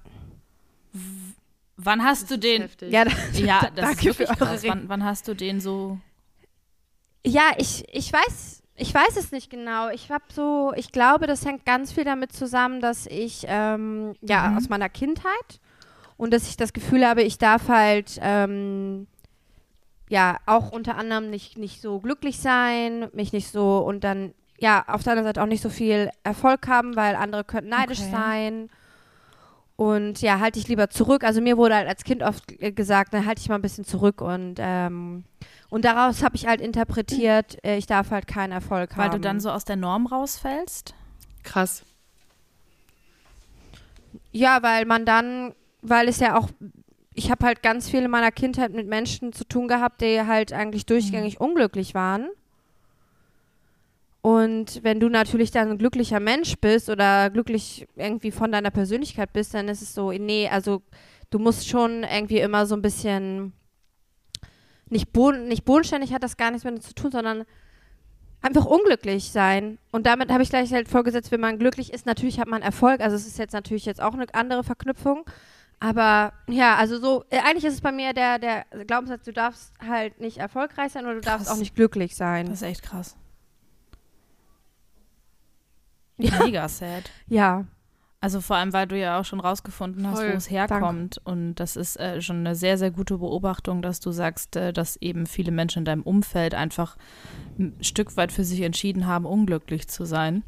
[1.81, 2.63] Wann hast du ist den?
[2.63, 2.93] heftig.
[2.93, 4.65] ja, Ja, das Danke ist für wirklich krass.
[4.67, 5.99] Wann, wann hast du den so?
[7.25, 9.89] ja, ich, ich weiß, ich weiß es nicht genau.
[9.91, 14.51] Ich habe so, ich glaube, das hängt ganz viel damit zusammen, dass ich, ähm, ja,
[14.51, 14.57] Mhm.
[14.57, 15.61] aus meiner Kindheit
[16.17, 19.07] und dass ich das Gefühl habe, ich darf halt, ähm,
[20.09, 24.85] ja, auch unter anderem nicht, nicht so glücklich sein, mich nicht so und dann, ja,
[24.89, 28.11] auf der anderen Seite auch nicht so viel Erfolg haben, weil andere könnten neidisch Okay.
[28.11, 28.71] sein.
[29.79, 31.23] Und ja, halte ich lieber zurück.
[31.23, 33.85] Also mir wurde halt als Kind oft äh, gesagt, na, halte ich mal ein bisschen
[33.85, 35.23] zurück und ähm,
[35.71, 39.13] und daraus habe ich halt interpretiert, äh, ich darf halt keinen Erfolg Weil haben.
[39.13, 40.95] du dann so aus der Norm rausfällst?
[41.45, 41.85] Krass.
[44.33, 46.49] Ja, weil man dann, weil es ja auch,
[47.15, 50.53] ich habe halt ganz viel in meiner Kindheit mit Menschen zu tun gehabt, die halt
[50.53, 52.29] eigentlich durchgängig unglücklich waren.
[54.21, 59.33] Und wenn du natürlich dann ein glücklicher Mensch bist oder glücklich irgendwie von deiner Persönlichkeit
[59.33, 60.83] bist, dann ist es so, nee, also
[61.31, 63.53] du musst schon irgendwie immer so ein bisschen
[64.91, 67.45] nicht, boden, nicht bodenständig hat das gar nichts mit zu tun, sondern
[68.41, 69.79] einfach unglücklich sein.
[69.93, 73.01] Und damit habe ich gleich halt vorgesetzt, wenn man glücklich ist, natürlich hat man Erfolg.
[73.01, 75.25] Also es ist jetzt natürlich jetzt auch eine andere Verknüpfung.
[75.81, 79.73] Aber ja, also so, äh, eigentlich ist es bei mir der, der Glaubenssatz, du darfst
[79.79, 81.57] halt nicht erfolgreich sein oder du darfst Krass.
[81.57, 82.47] auch nicht glücklich sein.
[82.47, 83.17] Das ist echt krass.
[86.19, 86.31] Ja.
[86.45, 87.11] Mega sad.
[87.29, 87.65] Ja.
[88.21, 90.33] Also vor allem, weil du ja auch schon rausgefunden hast, Voll.
[90.33, 91.21] wo es herkommt.
[91.25, 94.97] Und das ist äh, schon eine sehr, sehr gute Beobachtung, dass du sagst, äh, dass
[94.97, 96.97] eben viele Menschen in deinem Umfeld einfach
[97.61, 100.43] ein Stück weit für sich entschieden haben, unglücklich zu sein.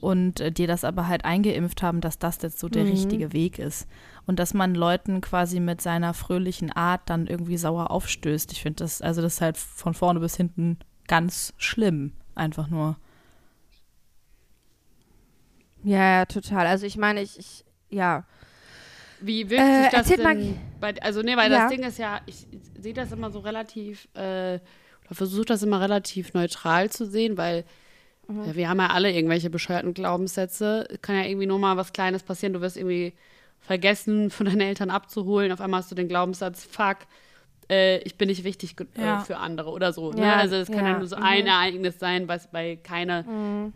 [0.00, 2.90] Und äh, dir das aber halt eingeimpft haben, dass das jetzt so der Mhm.
[2.90, 3.88] richtige Weg ist.
[4.26, 8.52] Und dass man Leuten quasi mit seiner fröhlichen Art dann irgendwie sauer aufstößt.
[8.52, 12.12] Ich finde das, also das ist halt von vorne bis hinten ganz schlimm.
[12.36, 12.98] Einfach nur.
[15.88, 16.66] Ja, ja, total.
[16.66, 18.24] Also ich meine, ich, ich ja.
[19.20, 21.60] Wie wirkt Äh, sich das erzählt mal- denn bei, also nee, weil Ja.
[21.62, 22.46] das Ding ist ja, ich
[22.78, 24.58] sehe das immer so relativ, äh,
[25.04, 27.64] oder versuche das immer relativ neutral zu sehen, weil
[28.28, 28.44] Mhm.
[28.46, 30.88] ja, wir haben ja alle irgendwelche bescheuerten Glaubenssätze.
[31.00, 33.14] Kann ja irgendwie nur mal was Kleines passieren, du wirst irgendwie
[33.60, 35.52] vergessen, von deinen Eltern abzuholen.
[35.52, 36.98] Auf einmal hast du den Glaubenssatz, fuck,
[37.70, 39.22] äh, ich bin nicht wichtig Ja.
[39.22, 40.12] äh, für andere oder so.
[40.12, 40.34] Ne?
[40.34, 41.22] Also es kann ja, nur so mhm.
[41.22, 43.72] ein Ereignis sein, was bei keine, Mhm.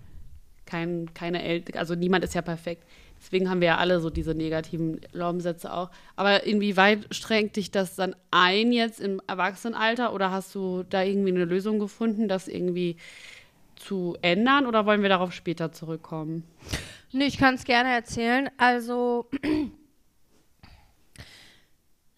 [0.70, 2.84] Kein, keine Eltern, also niemand ist ja perfekt.
[3.18, 5.90] Deswegen haben wir ja alle so diese negativen Glaubenssätze auch.
[6.16, 11.30] Aber inwieweit strengt dich das dann ein jetzt im Erwachsenenalter oder hast du da irgendwie
[11.30, 12.96] eine Lösung gefunden, das irgendwie
[13.76, 16.44] zu ändern oder wollen wir darauf später zurückkommen?
[17.12, 18.48] Nee, ich kann es gerne erzählen.
[18.56, 19.26] Also,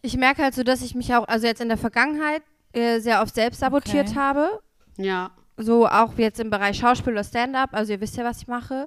[0.02, 3.22] ich merke halt so, dass ich mich auch, also jetzt in der Vergangenheit, äh, sehr
[3.22, 4.18] oft selbst sabotiert Okay.
[4.18, 4.60] habe.
[4.98, 5.30] Ja.
[5.56, 7.70] So auch jetzt im Bereich Schauspiel oder Stand-up.
[7.72, 8.86] Also, ihr wisst ja, was ich mache.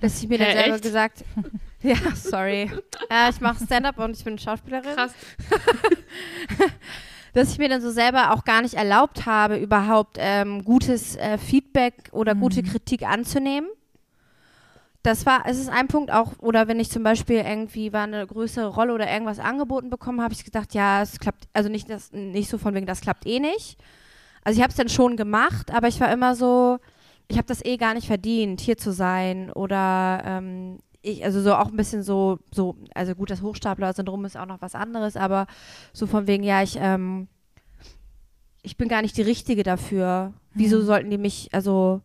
[0.00, 0.84] Dass ich mir dann Hä, selber echt?
[0.84, 1.24] gesagt
[1.82, 2.70] ja, sorry.
[3.10, 4.94] äh, ich mache Stand-up und ich bin Schauspielerin.
[4.94, 5.12] Krass.
[7.36, 11.36] dass ich mir dann so selber auch gar nicht erlaubt habe, überhaupt ähm, gutes äh,
[11.36, 13.68] Feedback oder gute Kritik anzunehmen.
[15.02, 18.26] Das war, es ist ein Punkt auch, oder wenn ich zum Beispiel irgendwie war eine
[18.26, 22.10] größere Rolle oder irgendwas angeboten bekommen, habe ich gedacht, ja, es klappt, also nicht, das,
[22.10, 23.78] nicht so von wegen, das klappt eh nicht.
[24.46, 26.78] Also ich habe es dann schon gemacht, aber ich war immer so,
[27.26, 31.52] ich habe das eh gar nicht verdient, hier zu sein oder ähm, ich, also so
[31.56, 35.48] auch ein bisschen so, so, also gut, das Hochstapler-Syndrom ist auch noch was anderes, aber
[35.92, 37.26] so von wegen, ja, ich, ähm,
[38.62, 40.32] ich bin gar nicht die Richtige dafür.
[40.54, 42.00] Wieso sollten die mich, also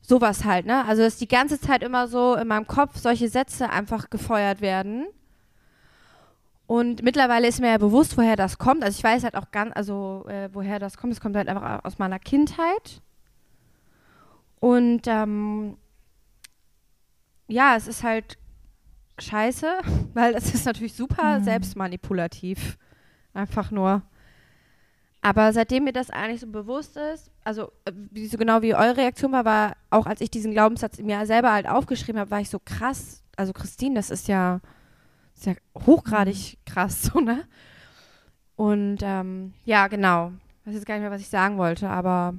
[0.00, 0.84] sowas halt, ne?
[0.86, 5.06] Also dass die ganze Zeit immer so in meinem Kopf solche Sätze einfach gefeuert werden.
[6.74, 8.82] Und mittlerweile ist mir ja bewusst, woher das kommt.
[8.82, 11.12] Also ich weiß halt auch ganz, also äh, woher das kommt.
[11.12, 13.00] Es kommt halt einfach aus meiner Kindheit.
[14.58, 15.76] Und ähm,
[17.46, 18.38] ja, es ist halt
[19.20, 19.70] scheiße,
[20.14, 22.76] weil es ist natürlich super selbstmanipulativ.
[23.34, 24.02] Einfach nur.
[25.22, 28.96] Aber seitdem mir das eigentlich so bewusst ist, also äh, wie, so genau wie eure
[28.96, 32.50] Reaktion war, war auch als ich diesen Glaubenssatz mir selber halt aufgeschrieben habe, war ich
[32.50, 33.22] so krass.
[33.36, 34.60] Also Christine, das ist ja,
[35.34, 35.54] ist ja
[35.86, 37.44] hochgradig krass, so, ne?
[38.56, 40.32] Und ähm, ja, genau.
[40.60, 42.34] Ich weiß jetzt gar nicht mehr, was ich sagen wollte, aber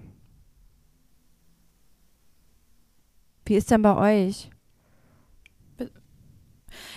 [3.46, 4.50] wie ist denn bei euch?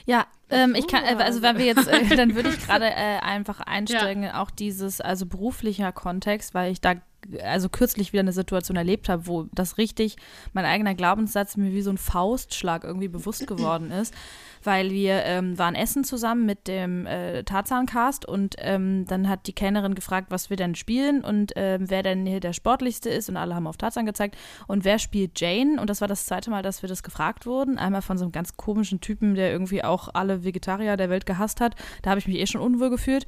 [0.07, 3.19] Ja, ähm, ich kann, äh, also wenn wir jetzt, äh, dann würde ich gerade äh,
[3.21, 3.67] einfach Ja.
[3.67, 6.95] einsteigen in auch dieses, also beruflicher Kontext, weil ich da
[7.43, 10.17] also kürzlich wieder eine Situation erlebt habe, wo das richtig,
[10.53, 14.15] mein eigener Glaubenssatz mir wie so ein Faustschlag irgendwie bewusst geworden ist,
[14.63, 19.53] weil wir ähm, waren essen zusammen mit dem äh, Tarzan-Cast und ähm, dann hat die
[19.53, 23.37] Kellnerin gefragt, was wir denn spielen und ähm, wer denn hier der Sportlichste ist und
[23.37, 24.37] alle haben auf Tarzan gezeigt.
[24.67, 25.81] Und wer spielt Jane?
[25.81, 28.33] Und das war das zweite Mal, dass wir das gefragt wurden, einmal von so einem
[28.33, 32.29] ganz komischen Typen, der irgendwie auch alle Vegetarier der Welt gehasst hat, da habe ich
[32.29, 33.27] mich eh schon unwohl gefühlt.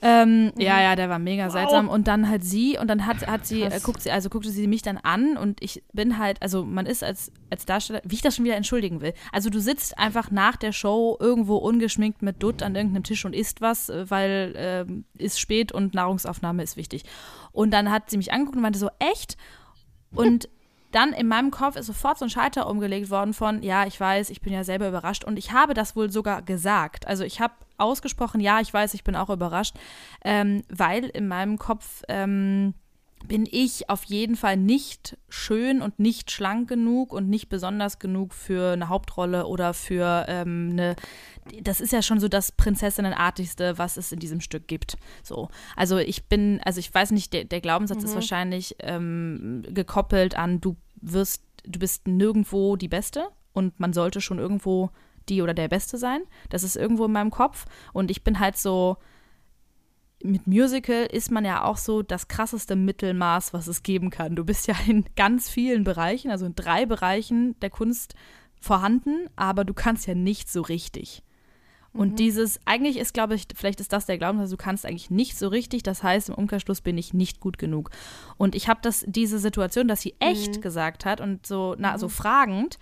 [0.00, 1.88] Ähm, Ja, ja, der war mega seltsam.
[1.88, 4.66] Und dann halt sie und dann hat, hat sie, äh, guckt sie, also guckte sie
[4.68, 8.22] mich dann an und ich bin halt, also man ist als, als Darsteller, wie ich
[8.22, 9.12] das schon wieder entschuldigen will.
[9.32, 13.34] Also du sitzt einfach nach der Show irgendwo ungeschminkt mit Dutt an irgendeinem Tisch und
[13.34, 17.02] isst was, äh, weil ähm, ist spät und Nahrungsaufnahme ist wichtig.
[17.50, 19.36] Und dann hat sie mich angeguckt und meinte so, echt?
[20.12, 20.48] Und
[20.92, 24.30] dann in meinem Kopf ist sofort so ein Schalter umgelegt worden von, ja, ich weiß,
[24.30, 27.06] ich bin ja selber überrascht und ich habe das wohl sogar gesagt.
[27.06, 29.76] Also ich habe ausgesprochen, ja, ich weiß, ich bin auch überrascht,
[30.24, 32.74] ähm, weil in meinem Kopf ähm,
[33.26, 38.32] bin ich auf jeden Fall nicht schön und nicht schlank genug und nicht besonders genug
[38.32, 40.96] für eine Hauptrolle oder für ähm, eine.
[41.62, 44.96] Das ist ja schon so das Prinzessinnenartigste, was es in diesem Stück gibt.
[45.22, 50.36] So, also ich bin, also ich weiß nicht, der, der Glaubenssatz ist wahrscheinlich ähm, gekoppelt
[50.36, 54.90] an du wirst, du bist nirgendwo die Beste und man sollte schon irgendwo
[55.28, 56.20] die oder der Beste sein.
[56.48, 58.96] Das ist irgendwo in meinem Kopf und ich bin halt so
[60.22, 64.34] mit Musical ist man ja auch so das krasseste Mittelmaß, was es geben kann.
[64.34, 68.14] Du bist ja in ganz vielen Bereichen, also in drei Bereichen der Kunst
[68.60, 71.22] vorhanden, aber du kannst ja nicht so richtig.
[71.92, 75.36] Und dieses, eigentlich ist, glaube ich, vielleicht ist das der Glaubenssatz, du kannst eigentlich nicht
[75.36, 75.82] so richtig.
[75.82, 77.90] Das heißt, im Umkehrschluss bin ich nicht gut genug.
[78.36, 82.08] Und ich habe das, diese Situation, dass sie echt gesagt hat und so, na, so
[82.08, 82.78] fragend,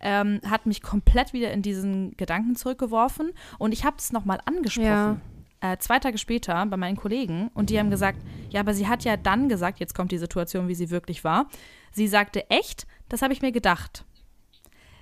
[0.00, 4.86] ähm, hat mich komplett wieder in diesen Gedanken zurückgeworfen und ich habe es nochmal angesprochen.
[4.86, 5.72] Ja.
[5.72, 9.02] Äh, zwei Tage später bei meinen Kollegen und die haben gesagt, ja, aber sie hat
[9.04, 11.46] ja dann gesagt, jetzt kommt die Situation, wie sie wirklich war.
[11.90, 14.04] Sie sagte, echt, das habe ich mir gedacht.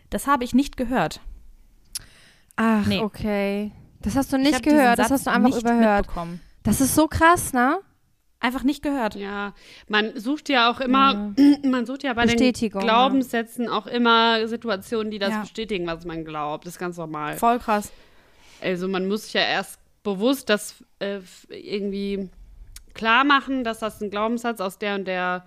[0.08, 1.20] Das habe ich nicht gehört.
[2.56, 3.00] Ach, Nee.
[3.00, 3.72] okay.
[4.00, 6.06] Das hast du Ich nicht gehört, das hast du einfach nicht überhört.
[6.62, 7.78] Das ist so krass, ne?
[8.38, 9.14] Einfach nicht gehört.
[9.14, 9.54] Ja,
[9.88, 12.68] man sucht ja auch immer, man sucht ja bei den ja.
[12.68, 15.40] Glaubenssätzen auch immer Situationen, die das Ja.
[15.40, 16.66] bestätigen, was man glaubt.
[16.66, 17.36] Das ist ganz normal.
[17.38, 17.92] Voll krass.
[18.60, 22.28] Also man muss sich ja erst bewusst das äh, irgendwie
[22.94, 25.46] klar machen, dass das ein Glaubenssatz aus der und der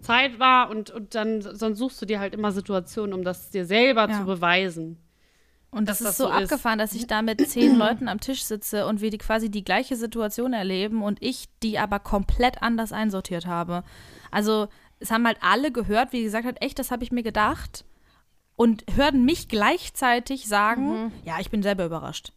[0.00, 3.64] Zeit war und, und dann sonst suchst du dir halt immer Situationen, um das dir
[3.66, 4.18] selber Ja.
[4.18, 4.96] zu beweisen.
[5.72, 6.52] Und das, dass ist das so so ist.
[6.52, 9.64] abgefahren, dass ich da mit zehn Leuten am Tisch sitze und wir die quasi die
[9.64, 13.82] gleiche Situation erleben und ich die aber komplett anders einsortiert habe.
[14.30, 14.68] Also
[15.00, 17.84] es haben halt alle gehört, wie sie gesagt hat, echt, das habe ich mir gedacht
[18.54, 22.32] und hörten mich gleichzeitig sagen, ja, ich bin selber überrascht.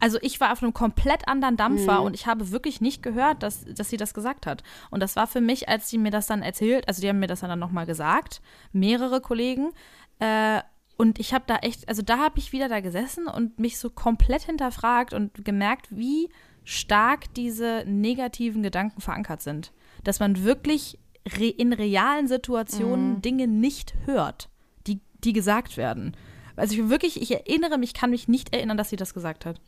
[0.00, 3.66] Also ich war auf einem komplett anderen Dampfer und ich habe wirklich nicht gehört, dass,
[3.66, 4.62] dass sie das gesagt hat.
[4.90, 7.26] Und das war für mich, als sie mir das dann erzählt, also die haben mir
[7.26, 8.40] das dann nochmal gesagt,
[8.72, 9.72] mehrere Kollegen,
[10.18, 10.62] äh,
[11.00, 13.88] und ich habe da echt, also da habe ich wieder da gesessen und mich so
[13.88, 16.28] komplett hinterfragt und gemerkt, wie
[16.62, 19.72] stark diese negativen Gedanken verankert sind.
[20.04, 20.98] Dass man wirklich
[21.38, 24.50] re in realen Situationen Dinge nicht hört,
[24.86, 26.14] die, die gesagt werden.
[26.54, 29.58] Also ich wirklich, ich erinnere mich, kann mich nicht erinnern, dass sie das gesagt hat.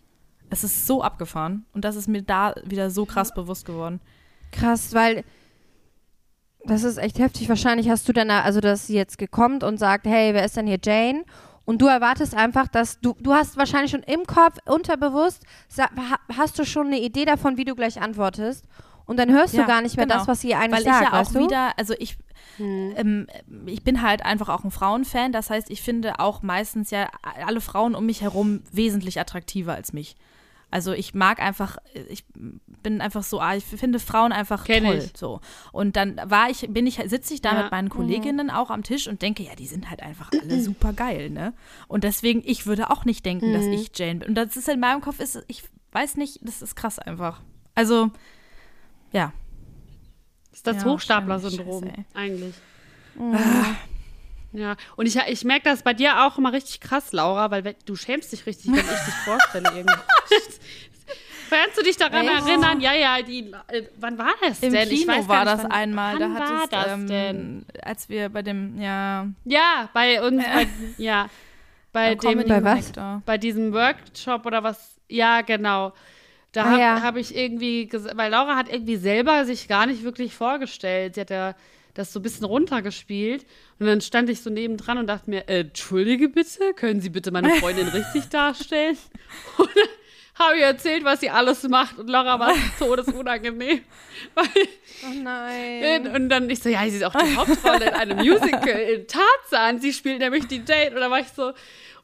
[0.50, 4.02] Es ist so abgefahren und das ist mir da wieder so krass bewusst geworden.
[4.50, 5.24] Krass, weil
[6.64, 7.48] das ist echt heftig.
[7.48, 10.66] Wahrscheinlich hast du dann, also dass sie jetzt gekommen und sagt, hey, wer ist denn
[10.66, 11.24] hier Jane?
[11.64, 15.44] Und du erwartest einfach, dass du, du hast wahrscheinlich schon im Kopf, unterbewusst,
[16.36, 18.64] hast du schon eine Idee davon, wie du gleich antwortest.
[19.06, 20.18] Und dann hörst Ja, du gar nicht mehr genau.
[20.18, 21.40] das, was sie eigentlich Weil sagt, ich ja auch du?
[21.40, 22.16] wieder, also ich,
[22.58, 23.26] ähm,
[23.66, 25.32] ich bin halt einfach auch ein Frauenfan.
[25.32, 27.08] Das heißt, ich finde auch meistens ja
[27.46, 30.16] alle Frauen um mich herum wesentlich attraktiver als mich.
[30.72, 31.76] Also ich mag einfach,
[32.08, 32.24] ich
[32.82, 34.94] bin einfach so, ah, ich finde Frauen einfach Kenn toll.
[35.04, 35.12] ich.
[35.16, 35.40] So.
[35.70, 37.62] Und dann war ich, bin ich, sitze ich da Ja.
[37.64, 40.92] mit meinen Kolleginnen auch am Tisch und denke, ja, die sind halt einfach alle super
[40.94, 41.52] geil, ne?
[41.88, 44.30] Und deswegen, ich würde auch nicht denken, dass ich Jane bin.
[44.30, 47.42] Und das ist in meinem Kopf, ist, ich weiß nicht, das ist krass einfach.
[47.74, 48.10] Also,
[49.12, 49.32] ja.
[50.50, 52.04] Das ist das Ja, Hochstapler-Syndrom scheiße, ey.
[54.52, 57.96] Ja, und ich, ich merke das bei dir auch immer richtig krass, Laura, weil du
[57.96, 59.94] schämst dich richtig, wenn ich dich vorstelle irgendwie.
[61.50, 62.46] Kannst du dich daran Echt?
[62.46, 62.80] erinnern?
[62.80, 64.88] Ja, ja, die, äh, wann war das Im denn?
[64.88, 66.18] Kino ich weiß war nicht, das wann, einmal.
[66.18, 67.66] Wann da hat war es, das ähm, denn?
[67.82, 71.28] als wir bei dem, ja, Ja, bei uns, bei, ja,
[71.92, 72.92] bei am dem, Bei was?
[73.26, 74.98] Bei diesem Workshop oder was.
[75.08, 75.92] Ja, genau.
[76.52, 77.02] Da Ah, habe ja.
[77.02, 81.14] hab ich irgendwie, weil Laura hat irgendwie selber sich gar nicht wirklich vorgestellt.
[81.16, 81.54] Sie hat ja
[81.94, 83.44] das so ein bisschen runtergespielt.
[83.78, 87.30] Und dann stand ich so nebendran und dachte mir, äh, entschuldige bitte, können Sie bitte
[87.30, 88.96] meine Freundin richtig darstellen?
[89.58, 89.68] Und
[90.34, 91.98] habe ich erzählt, was sie alles macht.
[91.98, 93.82] Und Laura war todesunangenehm.
[94.34, 94.46] Weil,
[95.04, 96.06] Oh nein.
[96.14, 99.80] und dann ich so, ja, sie ist auch die Hauptrolle in einem Musical in Tarzan.
[99.80, 100.94] Sie spielt nämlich die Jane.
[100.94, 101.52] Und da war ich so,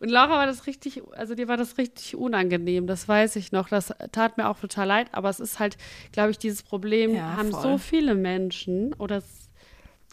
[0.01, 3.69] und Laura war das richtig, also dir war das richtig unangenehm, das weiß ich noch.
[3.69, 5.77] Das tat mir auch total leid, aber es ist halt,
[6.13, 7.63] glaube ich, dieses Problem Ja, haben voll.
[7.63, 9.48] so viele Menschen oder es,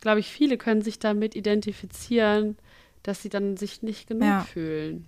[0.06, 2.58] glaube ich, viele können sich damit identifizieren,
[3.04, 4.42] dass sie dann sich nicht genug Ja.
[4.42, 5.08] fühlen.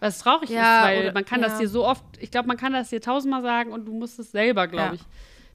[0.00, 1.48] Was traurig Ja, ist, weil oder- man kann ja.
[1.48, 4.18] das dir so oft, ich glaube, man kann das dir tausendmal sagen und du musst
[4.20, 4.94] es selber, glaube Ja.
[4.94, 5.02] ich.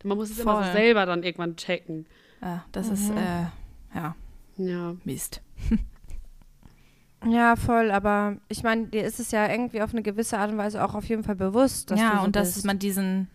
[0.06, 0.66] Man muss es immer Voll.
[0.66, 2.06] so selber dann irgendwann checken.
[2.42, 3.18] Ja, das ist, Mhm.
[3.18, 3.42] äh,
[3.96, 4.16] ja,
[4.58, 4.96] Ja.
[5.06, 5.42] Mist.
[7.26, 10.58] Ja, voll, aber ich meine, dir ist es ja irgendwie auf eine gewisse Art und
[10.58, 12.58] Weise auch auf jeden Fall bewusst, dass du ja, so und bist.
[12.58, 13.30] dass man diesen,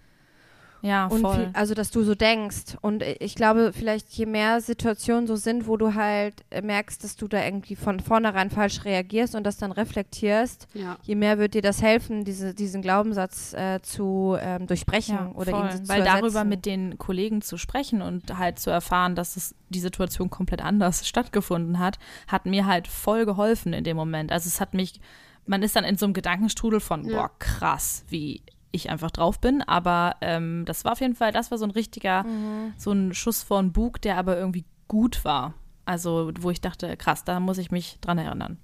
[0.83, 1.35] ja, Und voll.
[1.37, 2.77] viel, also, dass du so denkst.
[2.81, 7.17] Und ich glaube, vielleicht je mehr Situationen so sind, wo du halt äh, merkst, dass
[7.17, 10.97] du da irgendwie von vornherein falsch reagierst und das dann reflektierst, Ja.
[11.03, 15.51] je mehr wird dir das helfen, diese, diesen Glaubenssatz äh, zu ähm, durchbrechen Ja, oder
[15.51, 15.65] voll.
[15.71, 16.49] ihn zu Weil darüber ersetzen.
[16.49, 21.07] mit den Kollegen zu sprechen und halt zu erfahren, dass es die Situation komplett anders
[21.09, 24.31] stattgefunden hat, hat mir halt voll geholfen in dem Moment.
[24.33, 25.01] Also es hat mich,
[25.47, 27.17] man ist dann in so einem Gedankenstrudel von, Ja.
[27.23, 29.63] boah, krass, wie ich einfach drauf bin.
[29.63, 32.73] Aber ähm, das war auf jeden Fall, das war so ein richtiger, Mhm.
[32.77, 35.55] so ein Schuss vor den Bug, der aber irgendwie gut war.
[35.85, 38.59] Also, wo ich dachte, krass, da muss ich mich dran erinnern.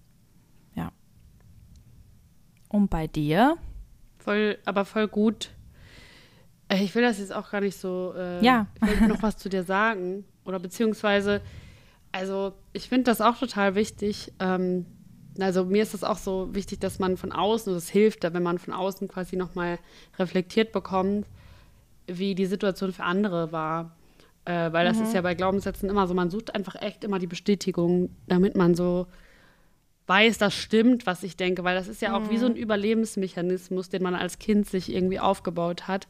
[0.75, 0.93] Ja.
[2.69, 3.57] Und bei dir?
[4.19, 5.51] Voll, aber voll gut.
[6.69, 8.13] Äh, Ich will das jetzt auch gar nicht so.
[8.17, 8.67] Äh, Ja.
[8.87, 10.25] Ich will noch was zu dir sagen.
[10.45, 11.41] Oder beziehungsweise,
[12.13, 14.33] also ich finde das auch total wichtig.
[14.41, 14.85] Ähm,
[15.39, 18.43] also mir ist das auch so wichtig, dass man von außen, und es hilft, wenn
[18.43, 19.79] man von außen quasi nochmal
[20.19, 21.27] reflektiert bekommt,
[22.07, 23.97] wie die Situation für andere war.
[24.45, 27.27] Äh, weil das ist ja bei Glaubenssätzen immer so, man sucht einfach echt immer die
[27.27, 29.07] Bestätigung, damit man so
[30.07, 32.31] weiß, das stimmt, was ich denke, weil das ist ja auch mhm.
[32.31, 32.59] wie so ein mhm.
[32.59, 36.07] Überlebensmechanismus, den man als Kind sich irgendwie aufgebaut hat.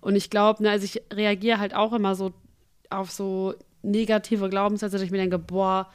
[0.00, 2.32] Und ich glaube, ne, also ich reagiere halt auch immer so
[2.88, 5.90] auf so negative Glaubenssätze, dass ich mir denke, boah,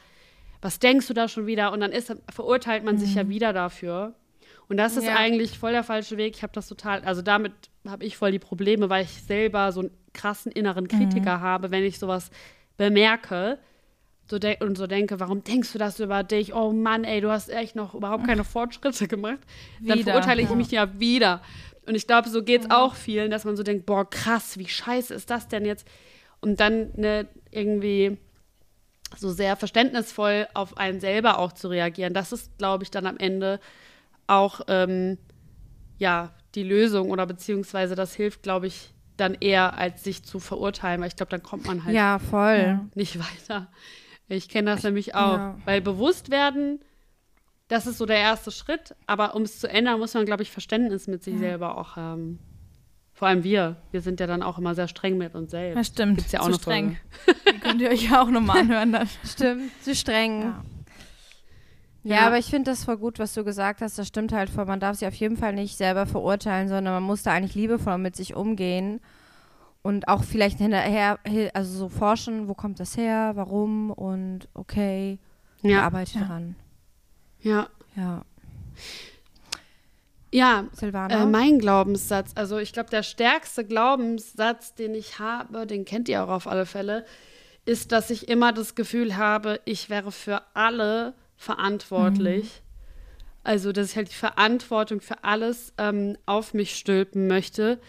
[0.60, 1.72] was denkst du da schon wieder?
[1.72, 2.98] Und dann ist, verurteilt man mhm.
[3.00, 3.28] sich ja mhm.
[3.30, 4.14] wieder dafür.
[4.68, 5.16] Und das ist ja.
[5.16, 6.36] eigentlich voll der falsche Weg.
[6.36, 7.52] Ich habe das total, also damit
[7.88, 11.42] habe ich voll die Probleme, weil ich selber so einen krassen inneren Kritiker mhm.
[11.42, 12.30] habe, wenn ich sowas
[12.76, 13.58] bemerke
[14.30, 16.54] so und so denke, warum denkst du das über dich?
[16.54, 19.40] Oh Mann, ey, du hast echt noch überhaupt keine Fortschritte gemacht.
[19.80, 20.12] Dann wieder.
[20.12, 21.42] verurteile ich mich ja wieder.
[21.86, 22.72] Und ich glaube, so geht es mhm.
[22.72, 25.86] auch vielen, dass man so denkt, boah, krass, wie scheiße ist das denn jetzt?
[26.40, 28.18] Und dann ne, irgendwie
[29.16, 32.14] so sehr verständnisvoll auf einen selber auch zu reagieren.
[32.14, 33.60] Das ist, glaube ich, dann am Ende
[34.26, 35.18] auch ähm,
[35.98, 41.00] ja die Lösung oder beziehungsweise das hilft, glaube ich, dann eher als sich zu verurteilen,
[41.00, 42.80] weil ich glaube, dann kommt man halt ja, voll.
[42.94, 43.68] nicht weiter.
[44.28, 45.58] Ich kenne das nämlich auch, ja.
[45.64, 46.80] weil bewusst werden,
[47.68, 50.50] das ist so der erste Schritt, aber um es zu ändern, muss man, glaube ich,
[50.50, 51.40] Verständnis mit sich ja.
[51.40, 52.38] selber auch haben.
[53.20, 53.76] Vor allem wir.
[53.90, 55.76] Wir sind ja dann auch immer sehr streng mit uns selbst.
[55.76, 56.16] Das stimmt.
[56.16, 56.96] Gibt's ja auch zu noch streng.
[57.62, 58.92] könnt ihr euch ja auch nochmal anhören.
[58.92, 59.10] Dann.
[59.26, 60.40] Stimmt, zu streng.
[60.40, 60.64] Ja.
[62.02, 63.98] Ja, ja, aber ich finde das voll gut, was du gesagt hast.
[63.98, 64.64] Das stimmt halt voll.
[64.64, 67.98] Man darf sich auf jeden Fall nicht selber verurteilen, sondern man muss da eigentlich liebevoll
[67.98, 69.00] mit sich umgehen
[69.82, 71.18] und auch vielleicht hinterher,
[71.52, 75.18] also so forschen, wo kommt das her, warum und okay,
[75.60, 75.82] ja.
[75.82, 76.20] arbeite ja.
[76.20, 76.56] daran.
[77.42, 77.68] Ja.
[77.96, 78.24] Ja.
[80.32, 86.08] Ja, äh, mein Glaubenssatz, also ich glaube, der stärkste Glaubenssatz, den ich habe, den kennt
[86.08, 87.04] ihr auch auf alle Fälle,
[87.64, 92.44] ist, dass ich immer das Gefühl habe, ich wäre für alle verantwortlich.
[92.44, 92.70] Mhm.
[93.42, 97.80] Also, dass ich halt die Verantwortung für alles ähm, auf mich stülpen möchte.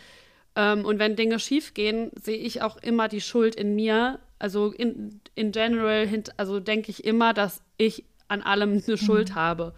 [0.55, 4.19] Ähm, und wenn Dinge schiefgehen, sehe ich auch immer die Schuld in mir.
[4.39, 9.35] Also in, in general, also denke ich immer, dass ich an allem eine Schuld mhm.
[9.35, 9.73] habe.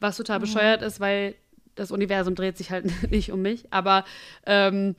[0.00, 0.42] Was total mhm.
[0.42, 1.34] bescheuert ist, weil
[1.74, 3.72] das Universum dreht sich halt nicht um mich.
[3.72, 4.04] Aber
[4.46, 4.96] ähm,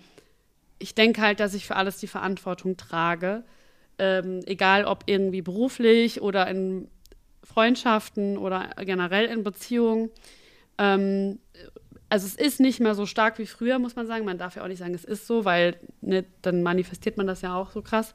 [0.80, 3.44] ich denke halt, dass ich für alles die Verantwortung trage.
[3.98, 6.90] Ähm, egal ob irgendwie beruflich oder in
[7.44, 10.10] Freundschaften oder generell in Beziehungen.
[10.78, 11.40] Ähm,
[12.10, 14.26] also es ist nicht mehr so stark wie früher, muss man sagen.
[14.26, 17.42] Man darf ja auch nicht sagen, es ist so, weil ne, dann manifestiert man das
[17.42, 18.14] ja auch so krass.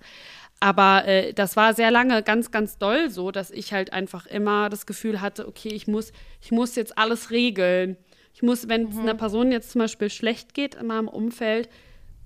[0.60, 4.68] Aber äh, das war sehr lange ganz, ganz doll so, dass ich halt einfach immer
[4.68, 7.96] das Gefühl hatte, okay, ich muss, ich muss jetzt alles regeln.
[8.32, 9.02] Ich muss, wenn es mhm.
[9.02, 11.68] einer Person jetzt zum Beispiel schlecht geht in meinem Umfeld,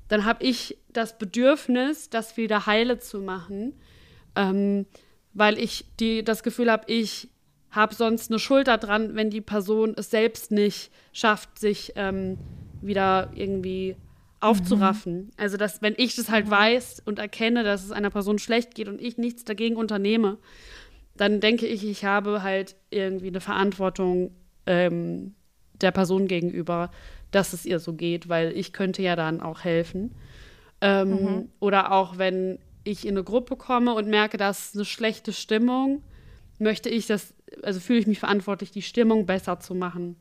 [0.08, 3.74] dann habe ich das Bedürfnis, das wieder heile zu machen.
[4.36, 4.86] Ähm,
[5.34, 7.28] weil ich die, das Gefühl habe, ich
[7.70, 12.38] habe sonst eine Schuld daran, wenn die Person es selbst nicht schafft, sich ähm,
[12.80, 13.96] wieder irgendwie
[14.40, 15.16] aufzuraffen.
[15.16, 15.30] Mhm.
[15.36, 16.50] Also, dass, wenn ich das halt mhm.
[16.50, 20.38] weiß und erkenne, dass es einer Person schlecht geht und ich nichts dagegen unternehme,
[21.16, 24.32] dann denke ich, ich habe halt irgendwie eine Verantwortung
[24.66, 25.34] ähm,
[25.84, 26.90] der Person gegenüber,
[27.30, 30.14] dass es ihr so geht, weil ich könnte ja dann auch helfen.
[30.80, 31.48] Ähm, mhm.
[31.60, 36.02] Oder auch wenn ich in eine Gruppe komme und merke, dass eine schlechte Stimmung,
[36.58, 40.16] möchte ich das, also fühle ich mich verantwortlich, die Stimmung besser zu machen.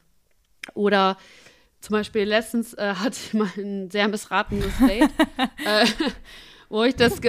[0.73, 1.17] Oder
[1.81, 5.85] zum Beispiel letztens äh, hatte ich mal ein sehr missratenes Date, äh,
[6.73, 7.21] wo, ich das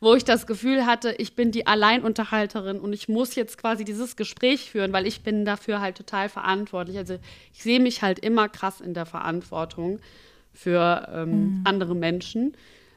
[0.00, 4.16] wo ich das Gefühl hatte, ich bin die Alleinunterhalterin und ich muss jetzt quasi dieses
[4.16, 6.96] Gespräch führen, weil ich bin dafür halt total verantwortlich.
[6.96, 7.18] Also
[7.52, 9.98] ich sehe mich halt immer krass in der Verantwortung
[10.52, 11.60] für ähm, mhm.
[11.64, 12.56] andere Menschen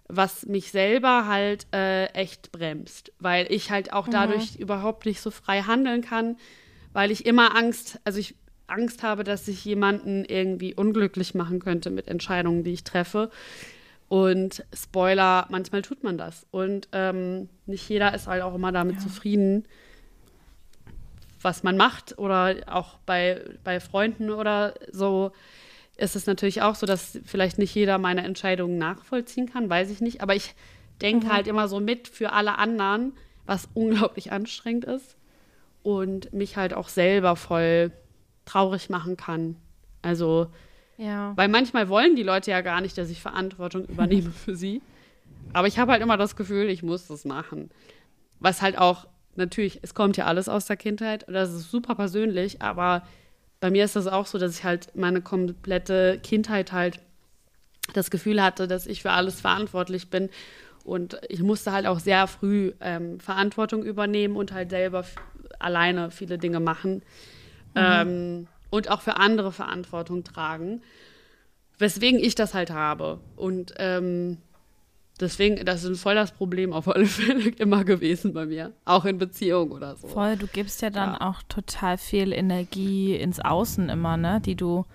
[0.10, 4.63] was mich selber halt äh, echt bremst, weil ich halt auch dadurch mhm.
[4.63, 6.36] überhaupt nicht so frei handeln kann,
[6.93, 8.34] weil ich immer Angst, also ich
[8.65, 13.30] Angst habe, dass ich jemanden irgendwie unglücklich machen könnte mit Entscheidungen, die ich treffe.
[14.10, 16.45] Und Spoiler, manchmal tut man das.
[16.52, 19.02] Und ähm, nicht jeder ist halt auch immer damit ja.
[19.02, 19.65] zufrieden,
[21.41, 22.17] was man macht.
[22.17, 25.32] Oder auch bei, bei Freunden oder so
[25.95, 30.02] ist es natürlich auch so, dass vielleicht nicht jeder meine Entscheidungen nachvollziehen kann, weiß ich
[30.02, 30.22] nicht.
[30.22, 30.56] Aber ich
[31.02, 31.32] denke mhm.
[31.32, 33.13] halt immer so mit für alle anderen,
[33.45, 35.17] was unglaublich anstrengend ist
[35.84, 37.91] und mich halt auch selber voll
[38.45, 39.56] traurig machen kann.
[40.02, 40.48] Also,
[41.00, 41.32] ja.
[41.36, 44.82] weil manchmal wollen die Leute ja gar nicht, dass ich Verantwortung übernehme für sie.
[45.54, 47.72] Aber ich habe halt immer das Gefühl, ich muss das machen.
[48.40, 51.95] Was halt auch, natürlich, es kommt ja alles aus der Kindheit und das ist super
[51.95, 53.04] persönlich, aber
[53.60, 57.00] bei mir ist das auch so, dass ich halt meine komplette Kindheit halt
[57.93, 60.30] das Gefühl hatte, dass ich für alles verantwortlich bin.
[60.86, 65.04] Und ich musste halt auch sehr früh ähm, Verantwortung übernehmen und halt selber
[65.60, 67.04] alleine viele Dinge machen.
[67.74, 67.76] Mhm.
[67.76, 70.82] Ähm, und auch für andere Verantwortung tragen.
[71.78, 73.20] Weswegen ich das halt habe.
[73.36, 74.38] Und ähm,
[75.20, 78.72] Deswegen, das ist voll das Problem auf alle Fälle immer gewesen bei mir.
[78.86, 80.07] Auch in Beziehungen oder so.
[80.07, 81.30] Voll, du gibst ja dann Ja.
[81.30, 84.39] auch total viel Energie ins Außen immer, ne?
[84.39, 84.86] Die du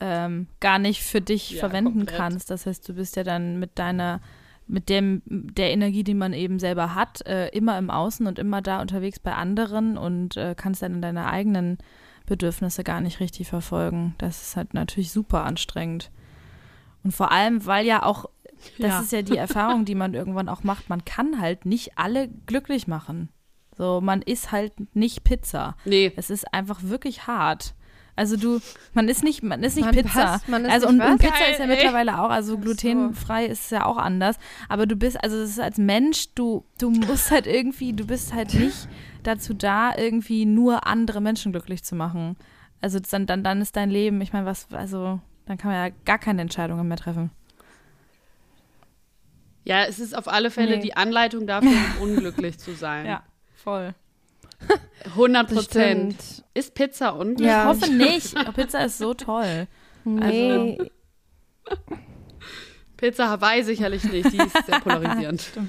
[0.00, 2.16] ähm, gar nicht für dich Ja, verwenden komplett.
[2.16, 2.50] kannst.
[2.50, 4.20] Das heißt, du bist ja dann mit deiner,
[4.66, 8.62] mit dem, der Energie, die man eben selber hat, äh, immer im Außen und immer
[8.62, 11.76] da unterwegs bei anderen und äh, kannst dann deine eigenen
[12.26, 14.14] Bedürfnisse gar nicht richtig verfolgen.
[14.18, 16.10] Das ist halt natürlich super anstrengend.
[17.04, 18.26] Und vor allem, weil ja auch,
[18.78, 19.00] das Ja.
[19.00, 22.86] ist ja die Erfahrung, die man irgendwann auch macht, man kann halt nicht alle glücklich
[22.88, 23.28] machen.
[23.76, 25.76] So, man isst halt nicht Pizza.
[25.84, 26.12] Nee.
[26.16, 27.74] Es ist einfach wirklich hart.
[28.16, 28.60] Also du,
[28.94, 30.08] man ist nicht, man ist nicht Man Pizza.
[30.24, 31.18] passt, man ist also nicht und, und?
[31.20, 31.76] Pizza ist ja Geil, ey.
[31.76, 34.38] mittlerweile auch, also glutenfrei ist ja auch anders.
[34.70, 38.32] Aber du bist, also es ist als Mensch, du, du musst halt irgendwie, du bist
[38.32, 38.88] halt nicht
[39.22, 42.36] dazu da, irgendwie nur andere Menschen glücklich zu machen.
[42.80, 45.94] Also dann, dann, dann ist dein Leben, ich meine, was, also dann kann man ja
[46.06, 47.30] gar keine Entscheidungen mehr treffen.
[49.64, 50.82] Ja, es ist auf alle Fälle Nee.
[50.82, 53.18] die Anleitung dafür, um unglücklich zu sein.
[53.56, 53.94] voll.
[55.06, 56.22] 100 Das Prozent.
[56.22, 56.44] stimmt.
[56.54, 57.46] Ist Pizza unglücklich?
[57.48, 57.62] Ja.
[57.72, 58.54] Ich hoffe nicht.
[58.54, 59.66] Pizza ist so toll.
[60.04, 60.78] Nee,
[62.96, 64.32] Pizza Hawaii sicherlich nicht.
[64.32, 65.44] Die ist sehr polarisierend.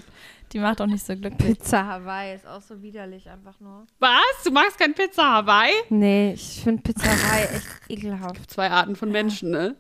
[0.54, 1.58] Die macht auch nicht so glücklich.
[1.60, 3.86] Pizza Hawaii ist auch so widerlich einfach nur.
[4.00, 4.44] Was?
[4.46, 5.74] Du magst kein Pizza Hawaii?
[5.90, 8.50] Nee, ich finde Pizza Hawaii echt ekelhaft.
[8.50, 9.76] Zwei Arten von Menschen, ne?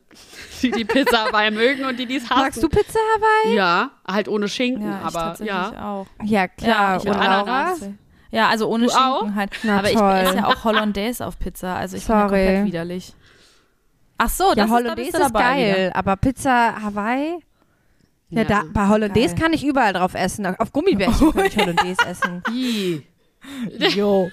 [0.61, 2.41] Die die Pizza Hawaii mögen und die die es hassen.
[2.41, 3.55] Magst du Pizza Hawaii?
[3.55, 5.89] Ja, halt ohne Schinken, Ja, ich aber tatsächlich ja.
[5.89, 6.07] auch.
[6.25, 6.97] Ja, klar.
[6.97, 7.23] ich Und auch.
[7.23, 7.75] Laura?
[8.31, 9.19] Ja, also ohne Du auch?
[9.21, 9.51] Schinken halt.
[9.63, 10.13] Na Aber ich toll.
[10.15, 11.75] esse ja auch Hollandaise auf Pizza.
[11.75, 12.45] Also ich bin ja Sorry.
[12.45, 13.13] komplett widerlich.
[14.17, 15.95] Ach so, das Ja, ist, da Hollandaise bist du ist dabei geil, wieder.
[15.95, 17.37] aber Pizza Hawaii?
[18.29, 18.43] Ja, Ja.
[18.43, 19.43] da, bei Hollandaise Geil.
[19.43, 20.45] kann ich überall drauf essen.
[20.45, 22.43] Auf Gummibärchen kann ich Hollandaise essen.
[23.95, 24.29] Jo.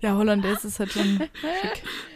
[0.00, 1.30] Ja, Hollandaise ist halt schon schick.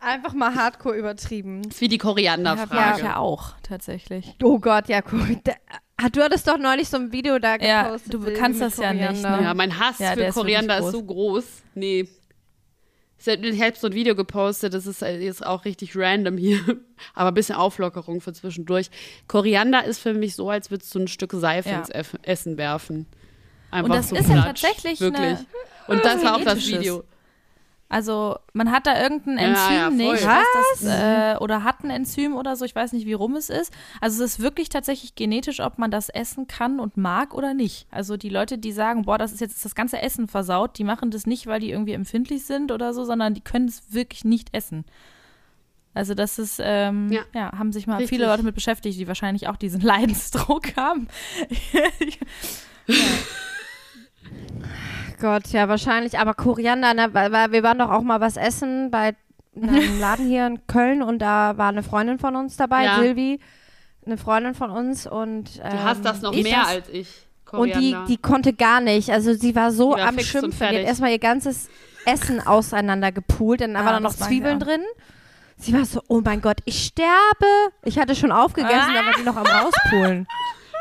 [0.00, 1.62] Einfach mal hardcore übertrieben.
[1.64, 3.02] ist wie die Ja, Korianderfrage.
[3.02, 4.34] ja auch, tatsächlich.
[4.42, 5.40] Oh Gott, ja, cool.
[5.44, 5.52] Da,
[5.96, 8.14] ah, du hattest doch neulich so ein Video da Ja, gepostet.
[8.14, 9.40] du Silvi, kannst das ja nicht, ne?
[9.42, 11.44] Ja, mein Hass Ja, für ist Koriander ist so groß.
[11.74, 12.08] Nee.
[13.20, 16.60] Ich habe so ein Video gepostet, das ist äh, jetzt auch richtig random hier,
[17.14, 18.90] aber ein bisschen Auflockerung für zwischendurch.
[19.26, 21.78] Koriander ist für mich so, als würdest du ein Stück Seife Ja.
[21.80, 21.90] ins
[22.22, 23.06] Essen werfen.
[23.72, 25.20] Einfach Und das so ist ja platsch, tatsächlich Wirklich.
[25.20, 25.46] eine-
[25.88, 26.64] Und das war auch das.
[26.64, 27.02] Video.
[27.90, 30.12] Also man hat da irgendein Ja, Enzym ja, voll.
[30.14, 33.34] nicht, was das, äh, oder hat ein Enzym oder so, ich weiß nicht, wie rum
[33.34, 33.72] es ist.
[34.02, 37.86] Also es ist wirklich tatsächlich genetisch, ob man das essen kann und mag oder nicht.
[37.90, 41.10] Also die Leute, die sagen, boah, das ist jetzt das ganze Essen versaut, die machen
[41.10, 44.54] das nicht, weil die irgendwie empfindlich sind oder so, sondern die können es wirklich nicht
[44.54, 44.84] essen.
[45.94, 47.22] Also das ist, ähm, ja.
[47.34, 47.58] Ja.
[47.58, 48.10] haben sich mal Richtig.
[48.10, 51.08] viele Leute mit beschäftigt, die wahrscheinlich auch diesen Leidensdruck haben.
[55.20, 56.18] Gott, ja, wahrscheinlich.
[56.18, 59.14] Aber Koriander, ne, weil, wir waren doch auch mal was essen bei
[59.60, 62.98] einem Laden hier in Köln und da war eine Freundin von uns dabei, Ja.
[63.00, 63.40] Silvi,
[64.06, 67.08] eine Freundin von uns und Du hast das noch ich mehr das, als ich.
[67.50, 68.04] Und die, Koriander.
[68.08, 69.10] die konnte gar nicht.
[69.10, 70.68] Also sie war so war am Schimpfen.
[70.70, 71.68] Die hat erstmal ihr ganzes
[72.04, 73.62] Essen auseinander gepult.
[73.62, 74.82] Dann Ah, war da noch Zwiebeln drin.
[75.56, 77.46] Sie war so, oh mein Gott, ich sterbe.
[77.84, 80.26] Ich hatte schon aufgegessen, da war die noch am rauspulen.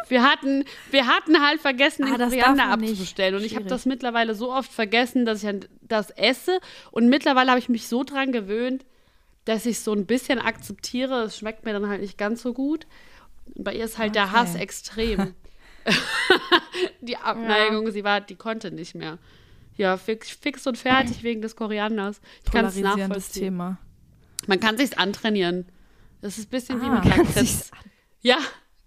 [0.09, 3.35] Wir hatten, wir hatten halt vergessen, Ah, den das Koriander abzubestellen.
[3.35, 6.59] Und ich habe das mittlerweile so oft vergessen, dass ich das esse.
[6.91, 8.85] Und mittlerweile habe ich mich so dran gewöhnt,
[9.45, 11.23] dass ich so ein bisschen akzeptiere.
[11.23, 12.87] Es schmeckt mir dann halt nicht ganz so gut.
[13.55, 14.33] Und bei ihr ist halt der Okay.
[14.33, 15.33] Hass extrem.
[17.01, 19.17] die Abneigung, sie war, die konnte nicht mehr.
[19.77, 22.19] Ja, fix, fix und fertig wegen des Korianders.
[22.45, 23.43] Ich kann es nachvollziehen.
[23.43, 23.77] Thema.
[24.47, 25.65] Man kann sich's antrainieren.
[26.21, 26.95] Das ist ein bisschen wie Ah.
[26.95, 27.71] mit Lakritz.
[28.21, 28.37] Ja,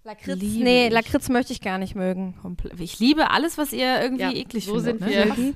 [0.03, 0.93] Lakritz, Liebe nee, ich.
[0.93, 2.35] Lakritz möchte ich gar nicht mögen.
[2.79, 4.99] Ich liebe alles, was ihr irgendwie Ja, eklig so findet.
[4.99, 5.37] sind ne?
[5.37, 5.53] wir.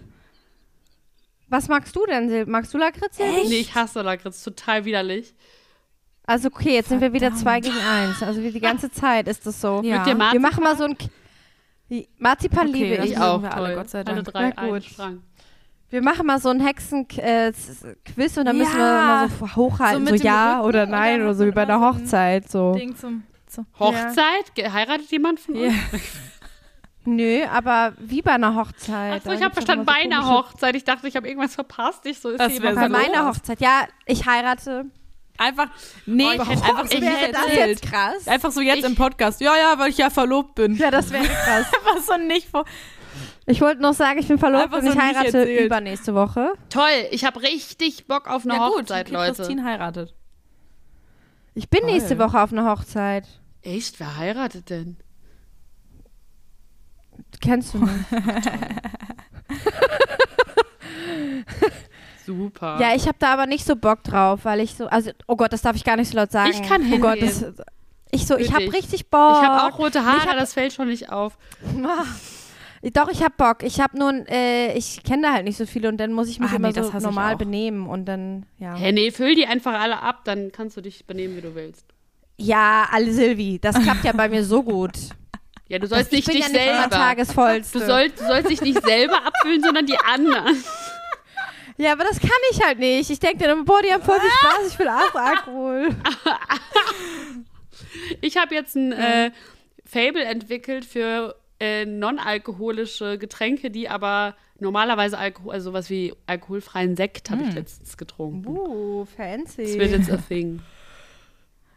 [1.47, 2.45] Was magst du denn, Sil?
[2.45, 3.17] Magst du Lakritz?
[3.17, 3.47] Silvi?
[3.47, 5.33] nee, ich hasse Lakritz, total widerlich.
[6.27, 7.41] Also okay, jetzt sind wir wieder Verdammt.
[7.41, 8.21] zwei gegen eins.
[8.23, 9.81] Also wie die ganze Zeit ist das so.
[9.83, 9.99] Ja.
[9.99, 13.17] Mit dir Wir machen mal so ein K- Marzipan Okay, liebe ich.
[13.19, 13.75] Auch, wir alle, toll.
[13.75, 14.25] Gott sei Alle Dank.
[14.31, 14.83] drei, Na einen gut.
[15.91, 19.27] Wir machen mal so ein Hexen-Quiz und dann müssen wir Ja.
[19.27, 21.85] mal so hochhalten, So so, ja Rücken oder nein oder so wie bei einer so
[21.85, 22.49] ein Hochzeit.
[22.49, 22.73] So.
[22.73, 23.21] Ding zum,
[23.55, 24.53] zum Hochzeit?
[24.55, 25.67] Geheiratet jemand von Ja.
[25.67, 25.75] uns?
[27.07, 29.13] Nö, aber wie bei einer Hochzeit.
[29.21, 30.75] Achso, ich habe verstanden, bei so einer Hochzeit.
[30.75, 32.05] Ich dachte, ich habe irgendwas verpasst.
[32.05, 33.37] Ich so ist Das jemand Bei so meiner los.
[33.37, 33.59] Hochzeit.
[33.61, 34.85] Ja, ich heirate.
[35.37, 35.67] Einfach,
[36.05, 38.27] nee, Oh, ich hätte- einfach so hätte das jetzt krass?
[38.27, 39.39] Einfach so jetzt Ich- im Podcast.
[39.41, 40.75] Ja, ja, weil ich ja verlobt bin.
[40.77, 41.65] Ja, das wäre krass.
[41.73, 42.65] Einfach so nicht vor.
[43.45, 46.53] Ich wollte noch sagen, ich bin verlobt Einfach und so ich heirate übernächste Woche.
[46.69, 49.33] Toll, ich habe richtig Bock auf eine ja, gut, Hochzeit, okay, Leute.
[49.35, 50.15] Christine heiratet.
[51.53, 51.91] Ich bin Toll.
[51.91, 53.25] nächste Woche auf einer Hochzeit.
[53.65, 53.99] Echt?
[53.99, 54.97] Wer heiratet denn?
[57.41, 57.91] Kennst du nicht?
[62.25, 62.79] Super.
[62.81, 65.53] ja, ich habe da aber nicht so Bock drauf, weil ich so, also, oh Gott,
[65.53, 66.51] das darf ich gar nicht so laut sagen.
[66.51, 67.53] Ich kann Oh Gott, hingehen.
[67.57, 67.65] das,
[68.11, 69.37] Ich so, ich habe richtig Bock.
[69.41, 71.37] Ich habe auch rote Ich Haare, hab- das fällt schon nicht auf.
[72.93, 73.63] Doch, ich hab Bock.
[73.63, 76.39] Ich habe nun, äh, ich kenne da halt nicht so viele und dann muss ich
[76.39, 78.75] mich Ah, immer nee, das so normal benehmen und dann, ja.
[78.75, 81.85] Hä, nee, füll die einfach alle ab, dann kannst du dich benehmen, wie du willst.
[82.37, 84.93] Ja, alle Silvi, das klappt ja bei mir so gut.
[85.67, 87.15] Ja, du sollst ich nicht dich ja nicht selber.
[87.73, 90.63] Du, sollst, du sollst dich nicht selber abfüllen, sondern die anderen.
[91.77, 93.09] ja, aber das kann ich halt nicht.
[93.09, 95.89] Ich denke dann, boah, die haben voll viel Spaß, ich will auch Alkohol.
[98.21, 99.31] Ich habe jetzt ein äh,
[99.85, 107.29] Fable entwickelt für äh, non-alkoholische Getränke, die aber normalerweise Alkohol, also sowas wie alkoholfreien Sekt
[107.29, 108.47] habe ich letztens getrunken.
[108.47, 109.79] Uh, Das wird fancy.
[109.79, 110.61] jetzt a thing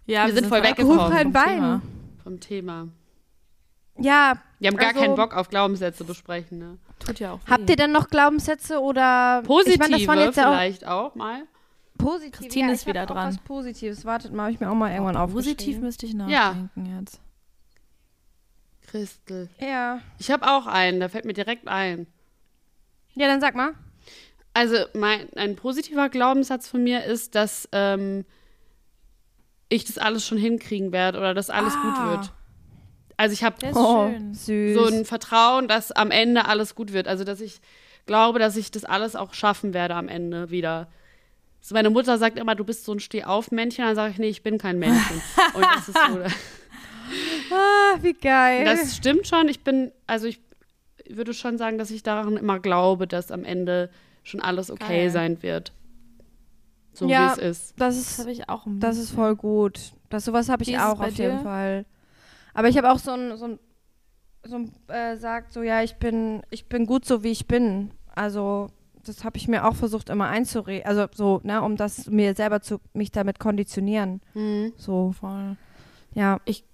[0.08, 1.44] Ja, Wir sind voll weggekommen vom Wein.
[1.56, 1.82] Thema.
[2.24, 2.88] vom Thema.
[4.00, 6.58] Ja, Wir haben gar Also- keinen Bock auf Glaubenssätze besprechen.
[6.58, 6.78] Ne?
[6.98, 7.50] Tut ja auch weh.
[7.50, 10.86] habt ihr denn noch Glaubenssätze oder Positive ich meine, das waren jetzt ja auch vielleicht
[10.86, 11.42] auch mal.
[11.98, 12.30] positive.
[12.32, 13.28] Christine ja, ist wieder auch dran.
[13.28, 14.04] Was Positives.
[14.04, 15.82] Wartet mal, habe ich mir auch mal irgendwann Positiv aufgeschrieben.
[15.82, 16.18] müsste ich Ja.
[16.52, 17.20] nachdenken jetzt.
[18.86, 19.48] Christel.
[19.60, 20.00] Ja.
[20.18, 22.06] Ich habe auch einen, der fällt mir direkt ein.
[23.14, 23.72] Ja, dann sag mal.
[24.54, 28.24] Also mein, ein positiver Glaubenssatz von mir ist, dass ähm,
[29.68, 31.82] ich das alles schon hinkriegen werde oder dass alles Ah.
[31.82, 32.32] gut wird.
[33.16, 37.08] Also ich habe Oh, so ein Vertrauen, dass am Ende alles gut wird.
[37.08, 37.60] Also dass ich
[38.06, 40.88] glaube, dass ich das alles auch schaffen werde am Ende wieder.
[41.60, 43.84] So meine Mutter sagt immer, du bist so ein Steh-auf-Männchen.
[43.84, 45.20] Dann sage ich, nee, ich bin kein Männchen.
[45.54, 46.20] Und das ist so.
[47.54, 48.64] ah, wie geil.
[48.64, 49.48] Das stimmt schon.
[49.48, 50.40] Ich bin, also ich
[51.08, 53.90] würde schon sagen, dass ich daran immer glaube, dass am Ende
[54.22, 55.10] schon alles okay Geil.
[55.10, 55.72] sein wird.
[56.98, 57.28] So Ja.
[57.36, 57.80] wie es ist.
[57.80, 59.92] das Das ist habe ich auch Das ist voll gut.
[60.08, 61.42] Das sowas habe ich auch auf jeden dir?
[61.42, 61.84] Fall.
[62.54, 63.58] Aber ich habe auch so ein so ein,
[64.44, 67.90] so ein äh, sagt so ja, ich bin ich bin gut so wie ich bin.
[68.14, 68.68] Also
[69.04, 72.60] das habe ich mir auch versucht immer einzureden, also so, ne, um das mir selber
[72.60, 74.20] zu mich damit konditionieren.
[74.34, 74.72] Mhm.
[74.76, 75.56] So, voll.
[76.14, 76.40] ja.
[76.44, 76.64] Ich-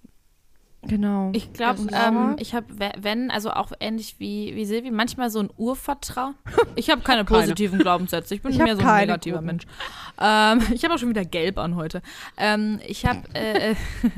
[0.87, 1.31] genau.
[1.33, 2.67] Ich glaube, ähm, ich habe,
[2.97, 6.35] wenn, also auch ähnlich wie, wie Silvi, manchmal so ein Urvertrauen.
[6.77, 7.41] Ich habe keine keine.
[7.41, 8.35] positiven Glaubenssätze.
[8.35, 9.45] Ich bin Ich mehr so ein negativer guten.
[9.45, 9.63] Mensch.
[10.19, 12.01] Ähm, ich habe auch schon wieder gelb an heute.
[12.37, 13.75] Ähm, ich habe, äh, äh,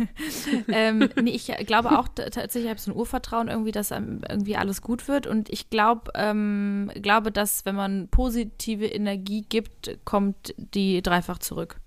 [0.70, 4.55] ähm, nee, ich glaube auch tatsächlich, ich habe so ein Urvertrauen irgendwie, dass einem irgendwie
[4.55, 5.28] alles gut wird.
[5.28, 11.80] Und ich glaube, ähm, glaube, dass wenn man positive Energie gibt, kommt die dreifach zurück.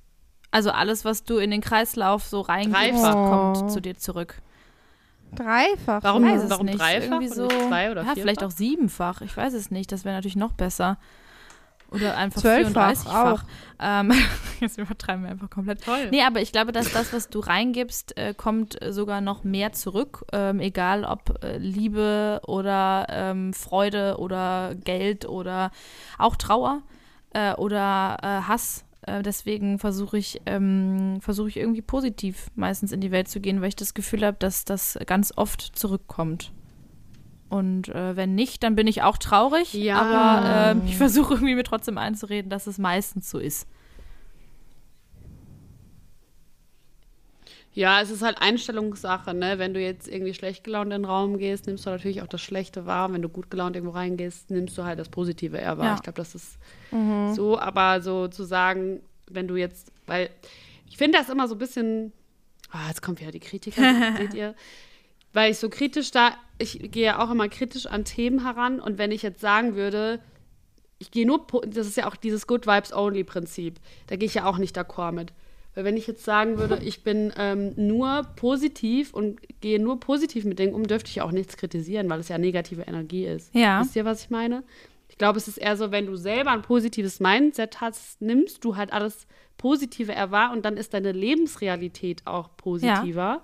[0.51, 3.14] Also alles, was du in den Kreislauf so reingibst, Dreifach.
[3.14, 3.31] Oh.
[3.31, 4.41] kommt zu dir zurück.
[5.35, 6.03] Dreifach.
[6.03, 6.78] Warum- weiß es warum nicht.
[6.78, 9.20] dreifach Irgendwie so, zwei oder ja, vielleicht auch siebenfach.
[9.22, 9.93] Ich weiß es nicht.
[9.93, 10.99] Das wäre natürlich noch besser.
[11.91, 13.45] Oder einfach Zwölffach 34-fach.
[13.81, 14.12] Ähm,
[14.61, 15.83] jetzt übertreiben wir einfach komplett.
[15.85, 16.09] Toll.
[16.11, 19.72] Nee, aber ich glaube, dass das, was du reingibst, äh, kommt äh, sogar noch mehr
[19.72, 20.24] zurück.
[20.33, 25.72] Ähm, egal ob äh, Liebe oder ähm, Freude oder Geld oder
[26.16, 26.83] auch Trauer
[27.35, 28.85] äh, oder äh, Hass.
[29.03, 33.61] Äh, deswegen versuche ich, ähm, versuche ich irgendwie positiv meistens in die Welt zu gehen,
[33.61, 36.53] weil ich das Gefühl habe, dass das ganz oft zurückkommt.
[37.48, 39.74] Und äh, wenn nicht, dann bin ich auch traurig.
[39.74, 40.01] Ja.
[40.01, 43.66] Aber ähm, ich versuche irgendwie mir trotzdem einzureden, dass es meistens so ist.
[47.73, 49.59] Ja, es ist halt Einstellungssache, ne?
[49.59, 52.41] Wenn du jetzt irgendwie schlecht gelaunt in den Raum gehst, nimmst du natürlich auch das
[52.41, 53.12] Schlechte wahr.
[53.12, 55.87] Wenn du gut gelaunt irgendwo reingehst, nimmst du halt das Positive eher wahr.
[55.87, 55.95] Ja.
[55.95, 56.59] Ich glaube, das ist
[57.35, 59.01] so, aber so zu sagen,
[59.31, 60.31] wenn du jetzt, weil
[60.89, 62.12] ich finde das immer so ein bisschen,
[62.73, 64.57] ah, jetzt kommt wieder die Kritiker, seht ihr?
[65.33, 68.99] Weil ich so kritisch da, ich gehe ja auch immer kritisch an Themen heran und
[68.99, 70.18] wenn ich jetzt sagen würde,
[70.99, 74.35] ich gehe nur, das ist ja auch dieses Good Vibes Only Prinzip, da gehe ich
[74.35, 75.33] ja auch nicht d'accord mit.
[75.75, 80.45] Weil wenn ich jetzt sagen würde, ich bin ähm, nur positiv und gehe nur positiv
[80.45, 83.55] mit Dingen um, dürfte ich auch nichts kritisieren, weil es ja negative Energie ist.
[83.55, 83.81] Ja.
[83.81, 84.64] Wisst ihr, was ich meine?
[85.09, 88.77] Ich glaube, es ist eher so, wenn du selber ein positives Mindset hast, nimmst du
[88.77, 89.27] halt alles
[89.59, 93.43] Positive erwahr und dann ist deine Lebensrealität auch positiver.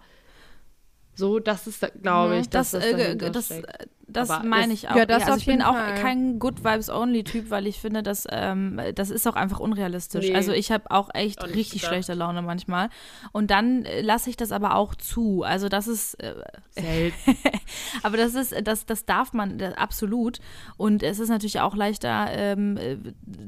[1.15, 3.63] So, das ist, glaube ich, dass das, das, äh, das, äh,
[4.09, 4.97] das Aber meine ich auch.
[4.97, 5.95] Ja, das also auf ich bin jeden auch Fall.
[5.95, 10.29] kein Good Vibes Only Typ, weil ich finde, dass ähm, das ist auch einfach unrealistisch.
[10.29, 10.35] Nee.
[10.35, 11.89] Also ich habe auch echt Auch richtig gedacht.
[11.89, 12.89] schlechte Laune manchmal.
[13.33, 15.43] Und dann äh, lasse ich das aber auch zu.
[15.43, 16.35] Also das ist äh,
[16.71, 17.37] Selten.
[18.03, 20.39] aber das ist, das, das darf man das, absolut.
[20.77, 22.97] Und es ist natürlich auch leichter ähm, äh,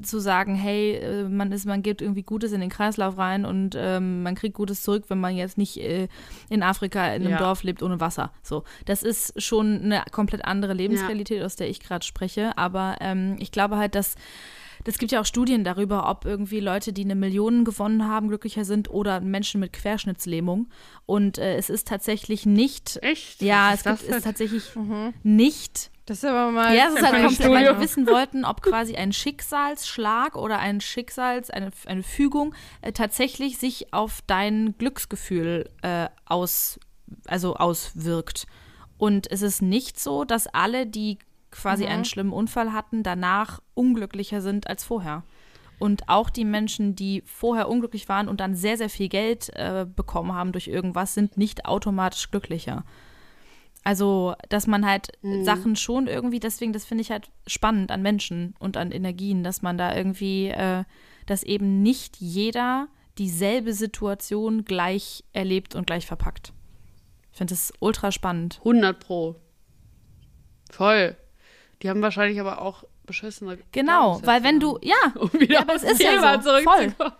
[0.02, 3.76] zu sagen, hey, äh, man ist, man gibt irgendwie Gutes in den Kreislauf rein und
[3.78, 6.08] ähm, man kriegt Gutes zurück, wenn man jetzt nicht äh,
[6.48, 7.38] in Afrika in einem Ja.
[7.38, 8.32] Dorf lebt ohne Wasser.
[8.42, 12.56] So, das ist schon eine komplett andere Lebensrealität, aus der ich gerade spreche.
[12.58, 14.14] Aber ähm, ich glaube halt, dass
[14.84, 18.64] es gibt ja auch Studien darüber, ob irgendwie Leute, die eine Million gewonnen haben, glücklicher
[18.64, 20.68] sind oder Menschen mit Querschnittslähmung.
[21.04, 22.98] Und äh, es ist tatsächlich nicht.
[23.02, 23.42] Echt?
[23.42, 25.12] Ja, es ist gibt, ist tatsächlich Mhm.
[25.22, 26.74] nicht Das ist aber mal.
[26.74, 30.80] ja, es ist halt komplett, weil wir wissen wollten, ob quasi ein Schicksalsschlag oder ein
[30.80, 36.78] Schicksals, eine, eine Fügung äh, tatsächlich sich auf dein Glücksgefühl äh, aus,
[37.26, 38.46] also auswirkt.
[38.98, 41.18] Und es ist nicht so, dass alle, die
[41.50, 45.22] quasi einen schlimmen Unfall hatten, danach unglücklicher sind als vorher.
[45.78, 49.86] Und auch die Menschen, die vorher unglücklich waren und dann sehr, sehr viel Geld äh,
[49.86, 52.84] bekommen haben durch irgendwas, sind nicht automatisch glücklicher.
[53.84, 55.12] Also, dass man halt
[55.44, 59.62] Sachen schon irgendwie, deswegen, das finde ich halt spannend an Menschen und an Energien, dass
[59.62, 60.84] man da irgendwie, äh,
[61.26, 62.88] dass eben nicht jeder
[63.18, 66.52] dieselbe Situation gleich erlebt und gleich verpackt.
[67.38, 68.56] Ich finde das ultra spannend.
[68.64, 69.36] 100 Pro.
[70.72, 71.16] Voll.
[71.80, 73.58] Die haben wahrscheinlich aber auch beschissene.
[73.70, 76.50] Genau, weil wenn du, ja, Um wieder ja aber aufs es ist ja Thema so,
[76.50, 76.62] voll.
[76.64, 77.12] zurückzukommen.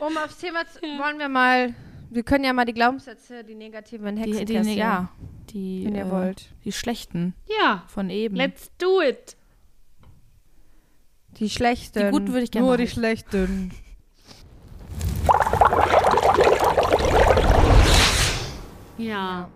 [0.00, 1.72] Um aufs Thema zu, wollen wir mal.
[2.10, 4.64] Wir können ja mal die Glaubenssätze, die negativen in Die, Hexenkessel.
[4.64, 5.08] die, ja,
[5.50, 6.48] die, Wenn ihr äh, wollt.
[6.64, 8.34] die schlechten Ja, von eben.
[8.34, 9.36] let's do it.
[11.38, 12.00] Die schlechten.
[12.06, 13.00] Die guten würde ich gerne Nur die behalten.
[13.00, 13.70] schlechten.
[18.98, 19.50] Ja.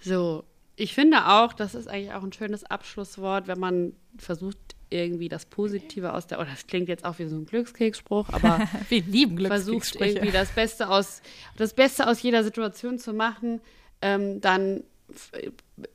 [0.00, 0.44] So,
[0.76, 4.58] ich finde auch, das ist eigentlich auch ein schönes Abschlusswort, wenn man versucht,
[4.90, 8.60] irgendwie das Positive aus der, oh, das klingt jetzt auch wie so ein Glückskeksspruch, aber
[8.88, 11.20] Wir lieben versucht irgendwie das Beste aus,
[11.56, 13.60] das Beste aus jeder Situation zu machen,
[14.00, 14.84] ähm, dann
[15.32, 15.50] äh,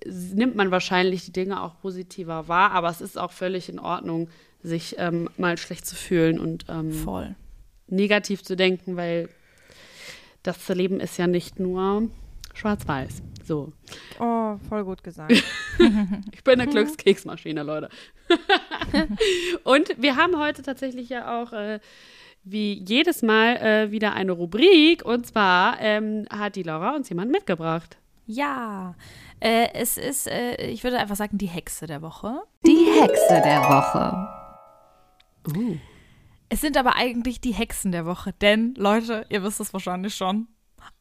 [0.05, 4.29] nimmt man wahrscheinlich die Dinge auch positiver wahr, aber es ist auch völlig in Ordnung,
[4.61, 7.35] sich ähm, mal schlecht zu fühlen und ähm, Voll.
[7.87, 9.29] negativ zu denken, weil
[10.43, 12.09] das Leben ist ja nicht nur
[12.53, 13.23] schwarz-weiß.
[13.43, 13.73] So.
[14.19, 15.33] Oh, voll gut gesagt.
[16.31, 17.89] Ich bin eine Glückskeksmaschine, Leute.
[19.63, 21.79] Und wir haben heute tatsächlich ja auch, äh,
[22.43, 25.03] wie jedes Mal, äh, wieder eine Rubrik.
[25.03, 27.97] Und zwar ähm, hat die Laura uns jemand mitgebracht.
[28.27, 28.93] Ja,
[29.39, 32.43] äh, es ist, äh, ich würde einfach sagen, die Hexe der Woche.
[32.65, 34.29] Die Hexe der Woche.
[36.53, 40.47] Es sind aber eigentlich die Hexen der Woche, denn Leute, ihr wisst es wahrscheinlich schon,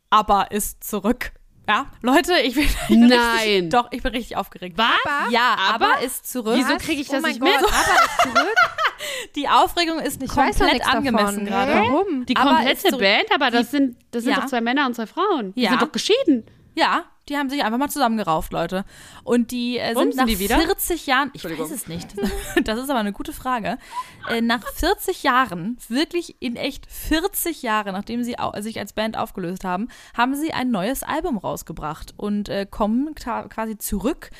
[0.09, 1.33] aber ist zurück.
[1.69, 3.19] Ja, Leute, ich bin, ich bin Nein.
[3.39, 4.77] Richtig, doch, ich bin richtig aufgeregt.
[4.79, 4.89] Was?
[5.31, 6.03] Ja, aber, Aber?
[6.03, 6.55] ist zurück.
[6.57, 7.71] Wieso kriege ich oh das mein nicht Gott, mit?
[7.71, 8.55] Aber ist zurück.
[9.37, 11.67] Die Aufregung ist Ich weiß doch komplett angemessen davon.
[11.67, 11.73] gerade.
[11.75, 12.27] Warum?
[12.27, 12.97] Die Aber komplette.
[12.99, 14.41] Band, aber das sind, das sind Ja.
[14.41, 15.53] doch zwei Männer und zwei Frauen.
[15.55, 15.71] Die Ja.
[15.71, 16.47] sind doch geschieden.
[16.75, 18.85] Ja, die haben sich einfach mal zusammengerauft, Leute.
[19.25, 20.59] Und die äh, sind nach die wieder?
[20.59, 22.15] 40 Jahren, ich weiß es nicht,
[22.65, 23.79] das ist aber eine gute Frage,
[24.29, 29.65] äh, nach 40 Jahren, wirklich in echt 40 Jahre, nachdem sie sich als Band aufgelöst
[29.65, 34.31] haben, haben sie ein neues Album rausgebracht und äh, kommen quasi zurück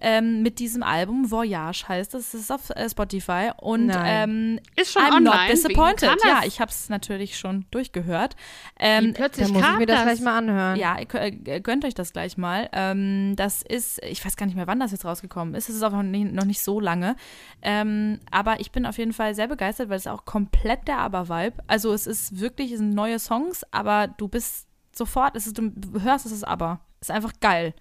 [0.00, 1.30] ähm, mit diesem Album.
[1.30, 5.24] Voyage heißt es, es ist auf äh, Spotify und ähm, Ist schon I'm online.
[5.24, 6.10] not disappointed.
[6.26, 8.34] Ja, ich habe es natürlich schon durchgehört.
[8.78, 10.04] Wie Ähm, plötzlich Dann muss ich mir das das.
[10.04, 10.76] gleich mal anhören.
[10.76, 12.68] ja, ihr kö- äh, gönnt euch das gleich mal.
[12.72, 15.68] Ähm, das ist, ich weiß gar nicht mehr, wann das jetzt rausgekommen ist.
[15.68, 17.16] Es ist auch noch nicht, noch nicht so lange.
[17.62, 21.62] Ähm, aber ich bin auf jeden Fall sehr begeistert, weil es auch komplett der Aber-Vibe.
[21.66, 25.70] Also es ist wirklich, es sind neue Songs, aber du bist sofort, es ist, du
[26.00, 26.80] hörst, es ist Aber.
[27.00, 27.74] Es ist einfach geil.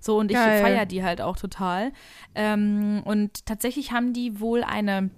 [0.00, 0.62] So, und ich Geil.
[0.62, 1.92] feiere die halt auch total.
[2.34, 5.10] Ähm, und tatsächlich haben die wohl eine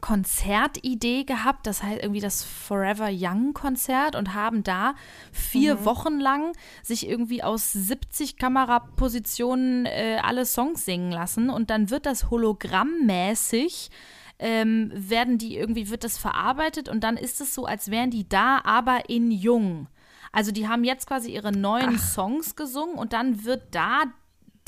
[0.00, 4.94] Konzertidee gehabt, das heißt irgendwie das Forever Young Konzert und haben da
[5.32, 6.52] vier Wochen lang
[6.82, 13.90] sich irgendwie aus 70 Kamerapositionen äh, alle Songs singen lassen und dann wird das hologrammmäßig
[14.38, 18.28] ähm, werden die irgendwie, wird das verarbeitet und dann ist es so, als wären die
[18.28, 19.86] da, aber in jung.
[20.32, 24.04] Also die haben jetzt quasi ihre neuen Songs gesungen und dann wird da,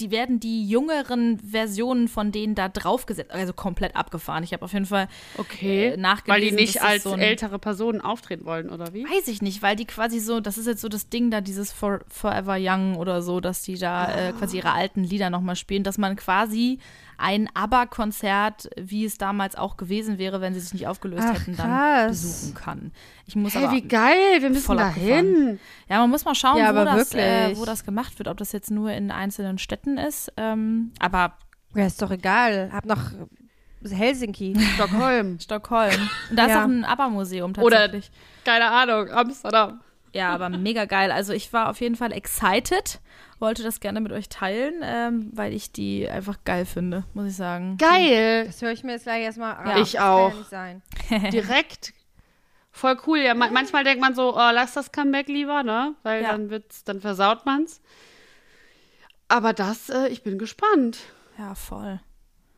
[0.00, 4.42] die werden die jüngeren Versionen von denen da draufgesetzt, also komplett abgefahren.
[4.42, 5.06] Ich habe auf jeden Fall
[5.38, 5.90] Okay.
[5.90, 6.42] äh, nachgelesen.
[6.44, 9.04] Weil die nicht als so ein- ältere Personen auftreten wollen, oder wie?
[9.04, 11.70] Weiß ich nicht, weil die quasi so, das ist jetzt so das Ding da, dieses
[11.72, 15.84] For Forever Young oder so, dass die da äh, quasi ihre alten Lieder nochmal spielen,
[15.84, 16.78] dass man quasi
[17.22, 21.56] ein ABBA-Konzert, wie es damals auch gewesen wäre, wenn sie sich nicht aufgelöst Ach, hätten,
[21.56, 22.08] dann krass.
[22.10, 22.92] besuchen kann.
[23.26, 25.60] Ich muss Hey, aber, wie geil, wir müssen voll da hin.
[25.88, 28.52] ja, man muss mal schauen, Ja, wo, das, äh, wo das gemacht wird, ob das
[28.52, 30.32] jetzt nur in einzelnen Städten ist.
[30.36, 31.34] Ähm, aber
[31.74, 32.70] Ja, ist doch egal.
[32.72, 33.12] Hab noch
[33.88, 34.56] Helsinki.
[34.74, 35.38] Stockholm.
[35.40, 36.08] Stockholm.
[36.30, 36.60] Und da ist Ja.
[36.62, 38.10] auch ein ABBA-Museum Oder, tatsächlich.
[38.44, 39.80] keine Ahnung, Amsterdam.
[40.14, 41.10] Ja, aber mega geil.
[41.10, 43.00] Also ich war auf jeden Fall excited,
[43.38, 47.36] wollte das gerne mit euch teilen, ähm, weil ich die einfach geil finde, muss ich
[47.36, 47.78] sagen.
[47.78, 48.44] Geil.
[48.46, 49.68] Das höre ich mir jetzt gleich erstmal an.
[49.68, 49.78] Ja.
[49.78, 50.32] Ich auch.
[50.50, 51.18] Ja.
[51.30, 51.94] Direkt.
[52.70, 53.18] Voll cool.
[53.20, 55.94] Ja, ma manchmal denkt man so, oh, lass das Comeback lieber, ne?
[56.02, 56.32] Weil Ja.
[56.32, 57.80] dann wird's, dann versaut man's.
[59.28, 60.98] Aber das, äh, ich bin gespannt.
[61.38, 62.00] Ja, voll.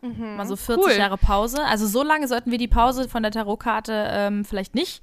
[0.03, 0.37] Mhm.
[0.37, 0.93] Mal so 40 Cool.
[0.99, 1.63] Jahre Pause.
[1.65, 5.03] Also so lange sollten wir die Pause von der Tarotkarte ähm, vielleicht nicht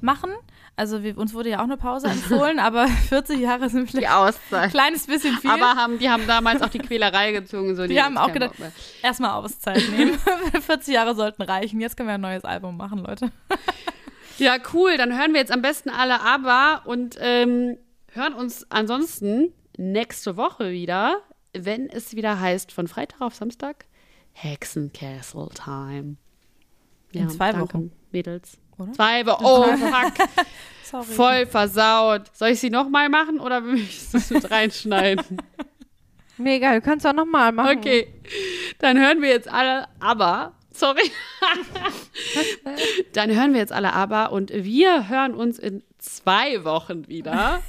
[0.00, 0.30] machen.
[0.78, 4.12] Also wir, uns wurde ja auch eine Pause empfohlen, aber 40 Jahre sind Die vielleicht
[4.12, 4.70] ein Auszeit.
[4.70, 5.50] kleines bisschen viel.
[5.50, 7.74] Aber haben, die haben damals auch die Quälerei gezogen.
[7.74, 8.54] So, die haben auch gedacht,
[9.02, 10.16] erstmal Auszeit nehmen.
[10.60, 11.80] 40 Jahre sollten reichen.
[11.80, 13.30] Jetzt können wir ein neues Album machen, Leute.
[14.38, 14.96] Ja, cool.
[14.96, 17.76] Dann hören wir jetzt am besten alle aber und ähm,
[18.12, 21.22] hören uns ansonsten nächste Woche wieder,
[21.52, 23.86] wenn es wieder heißt, von Freitag auf Samstag,
[24.34, 26.18] Hexencastle Time.
[27.10, 27.92] In zwei danke, Wochen.
[28.12, 28.58] Mädels.
[28.78, 28.92] Oder?
[28.92, 29.44] Zwei Wochen.
[29.44, 30.28] Oh, fuck.
[30.84, 31.04] Sorry.
[31.04, 32.22] Voll versaut.
[32.32, 35.42] Soll ich sie nochmal machen oder möchtest du es mit reinschneiden?
[36.38, 37.78] Mega, du kannst auch nochmal machen.
[37.78, 38.08] Okay.
[38.78, 40.52] Dann hören wir jetzt alle aber.
[40.72, 41.10] Sorry.
[43.12, 47.60] Dann hören wir jetzt alle aber und wir hören uns in zwei Wochen wieder,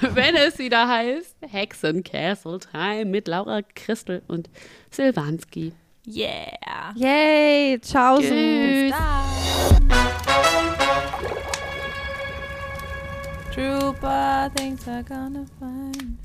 [0.00, 4.48] wenn es wieder heißt Hexen Castle Time mit Laura Christel und
[4.90, 5.74] Silvanski.
[6.06, 6.94] Yeah.
[6.96, 8.18] Yay, ciao.
[8.18, 8.94] Tschüss.
[13.54, 16.18] Trooper thinks I'm gonna find